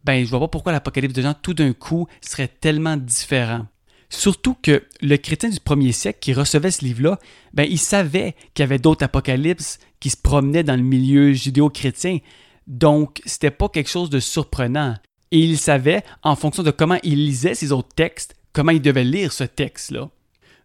ben 0.05 0.25
je 0.25 0.31
vois 0.31 0.41
pas 0.41 0.49
pourquoi 0.49 0.73
l'Apocalypse 0.73 1.15
de 1.15 1.23
Jean 1.23 1.35
tout 1.35 1.55
d'un 1.55 1.73
coup 1.73 2.07
serait 2.21 2.49
tellement 2.49 2.97
différent. 2.97 3.67
Surtout 4.11 4.57
que 4.63 4.85
le 5.03 5.17
chrétien 5.17 5.51
du 5.51 5.61
premier 5.61 5.93
siècle 5.93 6.19
qui 6.21 6.33
recevait 6.33 6.71
ce 6.71 6.85
livre-là, 6.85 7.19
ben 7.53 7.67
il 7.69 7.79
savait 7.79 8.35
qu'il 8.55 8.63
y 8.63 8.65
avait 8.65 8.79
d'autres 8.79 9.05
apocalypses 9.05 9.79
qui 10.01 10.11
se 10.11 10.17
promenaient 10.17 10.63
dans 10.63 10.77
le 10.77 10.83
milieu 10.83 11.33
judéo-chrétien. 11.33 12.19
Donc, 12.67 13.21
c'était 13.27 13.51
pas 13.51 13.69
quelque 13.69 13.91
chose 13.91 14.11
de 14.11 14.21
surprenant. 14.21 14.95
Et 15.31 15.41
il 15.41 15.59
savait, 15.59 16.05
en 16.23 16.37
fonction 16.37 16.63
de 16.63 16.71
comment 16.71 16.99
il 17.03 17.27
lisait 17.27 17.55
ces 17.55 17.73
autres 17.73 17.95
textes, 17.95 18.35
comment 18.53 18.73
il 18.73 18.81
devait 18.81 19.05
lire 19.05 19.33
ce 19.33 19.45
texte-là. 19.45 20.09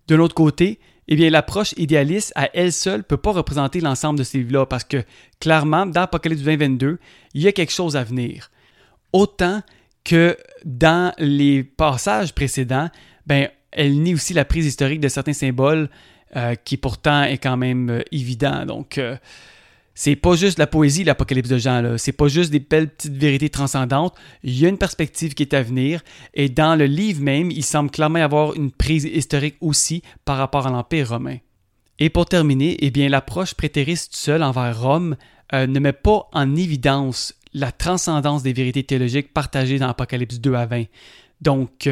De 0.08 0.16
l'autre 0.16 0.36
côté, 0.36 0.80
eh 1.08 1.30
l'approche 1.30 1.74
idéaliste 1.76 2.32
à 2.36 2.50
elle 2.54 2.72
seule 2.72 3.00
ne 3.00 3.04
peut 3.04 3.18
pas 3.18 3.32
représenter 3.32 3.82
l'ensemble 3.82 4.20
de 4.20 4.24
ces 4.24 4.38
livres-là 4.38 4.66
parce 4.66 4.86
que, 4.86 5.04
clairement, 5.40 5.86
dans 5.86 6.02
Apocalypse 6.02 6.42
2022, 6.42 7.00
il 7.34 7.42
y 7.42 7.48
a 7.48 7.52
quelque 7.52 7.74
chose 7.74 7.98
à 7.98 8.04
venir. 8.04 8.52
Autant 9.12 9.62
que 10.04 10.38
dans 10.66 11.14
les 11.18 11.64
passages 11.64 12.34
précédents, 12.34 12.90
ben, 13.26 13.50
elle 13.72 14.00
nie 14.02 14.14
aussi 14.14 14.34
la 14.34 14.46
prise 14.46 14.66
historique 14.66 15.00
de 15.00 15.08
certains 15.08 15.34
symboles 15.34 15.90
euh, 16.36 16.56
qui 16.56 16.78
pourtant 16.78 17.24
est 17.24 17.38
quand 17.38 17.58
même 17.58 17.90
euh, 17.90 18.02
évident. 18.12 18.66
Donc, 18.66 18.98
euh, 18.98 19.18
c'est 19.96 20.16
pas 20.16 20.36
juste 20.36 20.58
la 20.58 20.66
poésie, 20.66 21.04
l'Apocalypse 21.04 21.50
de 21.50 21.58
Jean, 21.60 21.98
c'est 21.98 22.14
pas 22.14 22.28
juste 22.28 22.50
des 22.50 22.60
belles 22.60 22.90
petites 22.90 23.16
vérités 23.16 23.50
transcendantes, 23.50 24.16
il 24.42 24.60
y 24.60 24.66
a 24.66 24.70
une 24.70 24.80
perspective 24.80 25.36
qui 25.36 25.44
est 25.44 25.54
à 25.54 25.62
venir, 25.62 26.02
et 26.34 26.50
dans 26.50 26.76
le 26.76 26.86
livre 26.86 27.22
même, 27.22 27.52
il 27.52 27.64
semble 27.64 27.92
clairement 27.92 28.18
avoir 28.18 28.56
une 28.56 28.72
prise 28.72 29.06
historique 29.06 29.58
aussi 29.62 30.02
par 30.26 30.38
rapport 30.38 30.66
à 30.66 30.72
l'Empire 30.72 31.10
romain. 31.10 31.38
Et 32.00 32.10
pour 32.10 32.26
terminer, 32.26 32.76
eh 32.80 32.90
bien, 32.90 33.08
l'approche 33.08 33.54
prétériste 33.54 34.16
seule 34.16 34.42
envers 34.42 34.82
Rome 34.82 35.16
euh, 35.54 35.68
ne 35.68 35.80
met 35.80 35.94
pas 35.94 36.28
en 36.34 36.56
évidence 36.56 37.36
la 37.54 37.72
transcendance 37.72 38.42
des 38.42 38.54
vérités 38.54 38.84
théologiques 38.84 39.32
partagées 39.32 39.78
dans 39.78 39.90
Apocalypse 39.90 40.40
2 40.40 40.56
à 40.56 40.66
20. 40.66 40.86
Donc, 41.42 41.88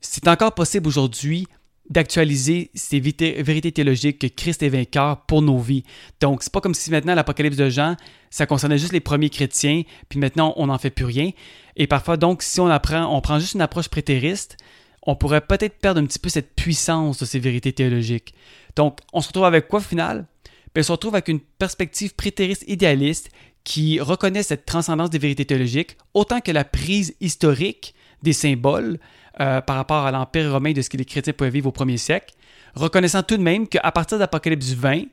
c'est 0.00 0.28
encore 0.28 0.54
possible 0.54 0.88
aujourd'hui 0.88 1.46
d'actualiser 1.88 2.70
ces 2.74 3.00
vérités 3.00 3.72
théologiques 3.72 4.20
que 4.20 4.28
Christ 4.28 4.62
est 4.62 4.68
vainqueur 4.68 5.22
pour 5.26 5.42
nos 5.42 5.58
vies. 5.58 5.82
Donc, 6.20 6.44
c'est 6.44 6.52
pas 6.52 6.60
comme 6.60 6.74
si 6.74 6.90
maintenant 6.92 7.16
l'Apocalypse 7.16 7.56
de 7.56 7.68
Jean, 7.68 7.96
ça 8.30 8.46
concernait 8.46 8.78
juste 8.78 8.92
les 8.92 9.00
premiers 9.00 9.28
chrétiens, 9.28 9.82
puis 10.08 10.20
maintenant 10.20 10.54
on 10.56 10.68
n'en 10.68 10.78
fait 10.78 10.90
plus 10.90 11.04
rien. 11.04 11.30
Et 11.76 11.88
parfois, 11.88 12.16
donc, 12.16 12.42
si 12.42 12.60
on 12.60 12.68
apprend, 12.68 13.14
on 13.14 13.20
prend 13.20 13.40
juste 13.40 13.54
une 13.54 13.60
approche 13.60 13.88
prétériste, 13.88 14.56
on 15.02 15.16
pourrait 15.16 15.40
peut-être 15.40 15.78
perdre 15.78 16.00
un 16.00 16.06
petit 16.06 16.20
peu 16.20 16.28
cette 16.28 16.54
puissance 16.54 17.18
de 17.18 17.24
ces 17.24 17.40
vérités 17.40 17.72
théologiques. 17.72 18.34
Donc, 18.76 18.98
on 19.12 19.20
se 19.20 19.28
retrouve 19.28 19.46
avec 19.46 19.66
quoi 19.66 19.80
au 19.80 19.82
final? 19.82 20.26
Bien, 20.72 20.82
on 20.82 20.82
se 20.84 20.92
retrouve 20.92 21.14
avec 21.16 21.26
une 21.26 21.40
perspective 21.40 22.14
prétériste 22.14 22.64
idéaliste 22.68 23.30
qui 23.64 23.98
reconnaît 23.98 24.44
cette 24.44 24.64
transcendance 24.64 25.10
des 25.10 25.18
vérités 25.18 25.44
théologiques, 25.44 25.96
autant 26.14 26.40
que 26.40 26.52
la 26.52 26.64
prise 26.64 27.16
historique 27.20 27.94
des 28.22 28.32
symboles, 28.32 29.00
euh, 29.40 29.60
par 29.60 29.76
rapport 29.76 30.04
à 30.04 30.10
l'Empire 30.10 30.52
romain 30.52 30.72
de 30.72 30.82
ce 30.82 30.90
que 30.90 30.96
les 30.96 31.04
chrétiens 31.04 31.32
pouvaient 31.32 31.50
vivre 31.50 31.68
au 31.68 31.72
premier 31.72 31.96
siècle, 31.96 32.34
reconnaissant 32.74 33.22
tout 33.22 33.36
de 33.36 33.42
même 33.42 33.66
qu'à 33.66 33.90
partir 33.90 34.18
d'Apocalypse 34.18 34.72
20 34.72 35.04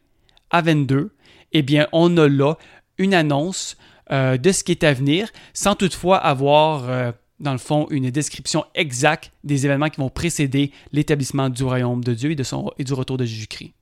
à 0.50 0.62
22, 0.62 1.12
eh 1.54 1.62
bien, 1.62 1.88
on 1.92 2.16
a 2.18 2.28
là 2.28 2.56
une 2.98 3.14
annonce 3.14 3.78
euh, 4.12 4.38
de 4.38 4.52
ce 4.52 4.64
qui 4.64 4.72
est 4.72 4.84
à 4.84 4.94
venir, 4.94 5.30
sans 5.54 5.76
toutefois 5.76 6.18
avoir, 6.18 6.90
euh, 6.90 7.12
dans 7.40 7.52
le 7.52 7.58
fond, 7.58 7.88
une 7.90 8.10
description 8.10 8.66
exacte 8.76 9.32
des 9.44 9.66
événements 9.66 9.90
qui 9.90 10.02
vont 10.02 10.10
précéder 10.10 10.72
l'établissement 10.92 11.50
du 11.50 11.64
royaume 11.64 12.04
de 12.04 12.14
Dieu 12.14 12.32
et, 12.32 12.84
du 12.84 12.94
retour 12.94 13.18
de 13.18 13.26
Jésus-Christ. 13.26 13.74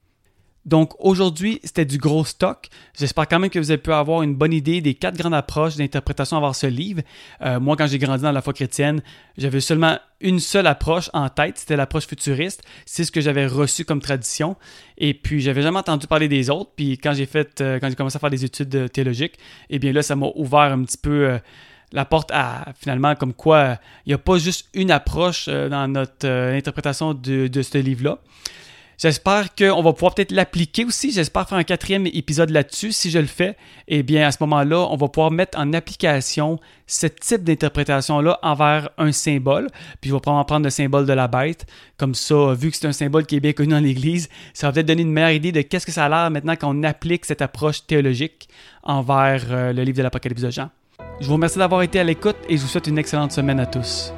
Donc 0.65 0.93
aujourd'hui, 0.97 1.60
c'était 1.63 1.86
du 1.86 1.99
gros 1.99 2.25
stock. 2.25 2.69
J'espère 2.97 3.28
quand 3.28 3.38
même 3.38 3.51
que 3.51 3.60
vous 3.60 3.69
avez 3.69 3.78
pu 3.78 3.93
avoir 3.93 4.23
une 4.23 4.34
bonne 4.34 4.54
idée 4.54 4.82
des 4.82 4.95
quatre 4.95 5.15
grandes 5.15 5.36
approches 5.36 5.75
d'interprétation 5.75 6.38
avoir 6.38 6.56
ce 6.56 6.65
livre. 6.65 7.01
Euh, 7.43 7.60
moi, 7.60 7.75
quand 7.75 7.86
j'ai 7.86 7.99
grandi 7.99 8.23
dans 8.23 8.32
la 8.32 8.41
foi 8.41 8.51
chrétienne, 8.51 9.01
j'avais 9.38 9.60
seulement 9.60 9.99
une 10.21 10.39
seule 10.39 10.65
approche 10.65 11.12
en 11.13 11.30
tête, 11.30 11.60
c'était 11.60 11.75
l'approche 11.75 12.08
futuriste. 12.08 12.63
C'est 12.86 13.04
ce 13.04 13.12
que 13.12 13.21
j'avais 13.21 13.45
reçu 13.45 13.86
comme 13.86 14.01
tradition. 14.01 14.56
Et 14.97 15.13
puis, 15.13 15.39
j'avais 15.39 15.62
jamais 15.62 15.78
entendu 15.78 16.08
parler 16.08 16.28
des 16.28 16.49
autres. 16.49 16.71
Puis, 16.75 16.97
quand 16.97 17.13
j'ai 17.13 17.28
fait, 17.28 17.62
euh, 17.62 17.80
quand 17.80 17.89
j'ai 17.89 17.95
commencé 17.95 18.15
à 18.17 18.19
faire 18.19 18.32
des 18.32 18.43
études 18.43 18.91
théologiques, 18.91 19.38
eh 19.69 19.78
bien 19.78 19.93
là, 19.93 20.01
ça 20.01 20.15
m'a 20.15 20.28
ouvert 20.34 20.60
un 20.62 20.84
petit 20.84 20.97
peu 20.97 21.30
euh, 21.30 21.38
la 21.91 22.06
porte 22.06 22.32
à 22.34 22.73
finalement 22.80 23.13
comme 23.15 23.34
quoi 23.34 23.78
il 24.08 24.10
n'y 24.10 24.13
a 24.15 24.17
pas 24.17 24.39
juste 24.39 24.67
une 24.73 24.89
approche 24.89 25.47
dans 25.47 25.88
notre 25.88 26.28
interprétation 26.28 27.13
de 27.13 27.62
ce 27.62 27.78
livre-là. 27.78 28.17
J'espère 28.97 29.53
qu'on 29.55 29.81
va 29.81 29.93
pouvoir 29.93 30.15
peut-être 30.15 30.31
l'appliquer 30.31 30.86
aussi. 30.86 31.12
J'espère 31.12 31.47
faire 31.49 31.58
un 31.58 31.63
quatrième 31.63 32.08
épisode 32.08 32.49
là-dessus. 32.49 32.91
Si 32.91 33.12
je 33.12 33.19
le 33.19 33.25
fais, 33.25 33.58
eh 33.88 34.03
bien, 34.03 34.27
à 34.27 34.31
ce 34.31 34.38
moment-là, 34.41 34.88
on 34.89 34.95
va 34.95 35.08
pouvoir 35.08 35.31
mettre 35.31 35.60
en 35.60 35.73
application 35.73 36.60
ce 36.88 37.08
type 37.08 37.43
d'interprétation-là 37.43 38.39
envers 38.41 38.89
un 38.97 39.12
symbole. 39.12 39.67
Puis, 40.01 40.10
je 40.10 40.15
vais 40.15 40.19
probablement 40.19 40.45
prendre 40.45 40.63
le 40.63 40.69
symbole 40.69 41.05
de 41.05 41.13
la 41.13 41.27
bête. 41.27 41.65
Comme 41.97 42.15
ça, 42.15 42.53
vu 42.53 42.71
que 42.71 42.77
c'est 42.77 42.88
un 42.88 42.93
symbole 42.93 43.25
qui 43.25 43.36
est 43.36 43.39
bien 43.39 43.53
connu 43.53 43.69
dans 43.69 43.79
l'Église, 43.79 44.29
ça 44.53 44.67
va 44.67 44.73
peut-être 44.73 44.88
donner 44.88 45.01
une 45.01 45.12
meilleure 45.12 45.31
idée 45.31 45.51
de 45.51 45.62
qu'est-ce 45.62 45.86
que 45.86 45.91
ça 45.91 46.05
a 46.05 46.10
l'air 46.10 46.31
maintenant 46.31 46.55
qu'on 46.55 46.84
applique 46.84 47.25
cette 47.25 47.41
approche 47.41 47.86
théologique 47.86 48.47
envers 48.84 49.43
euh, 49.49 49.73
le 49.73 49.84
livre 49.84 49.97
de 49.97 50.03
l'Apocalypse 50.03 50.41
de 50.41 50.51
Jean. 50.51 50.69
Je 51.19 51.27
vous 51.27 51.34
remercie 51.34 51.58
d'avoir 51.58 51.81
été 51.81 51.99
à 51.99 52.03
l'écoute 52.03 52.38
et 52.47 52.58
je 52.58 52.62
vous 52.62 52.67
souhaite 52.67 52.88
une 52.88 52.97
excellente 52.97 53.31
semaine 53.31 53.60
à 53.60 53.65
tous. 53.65 54.13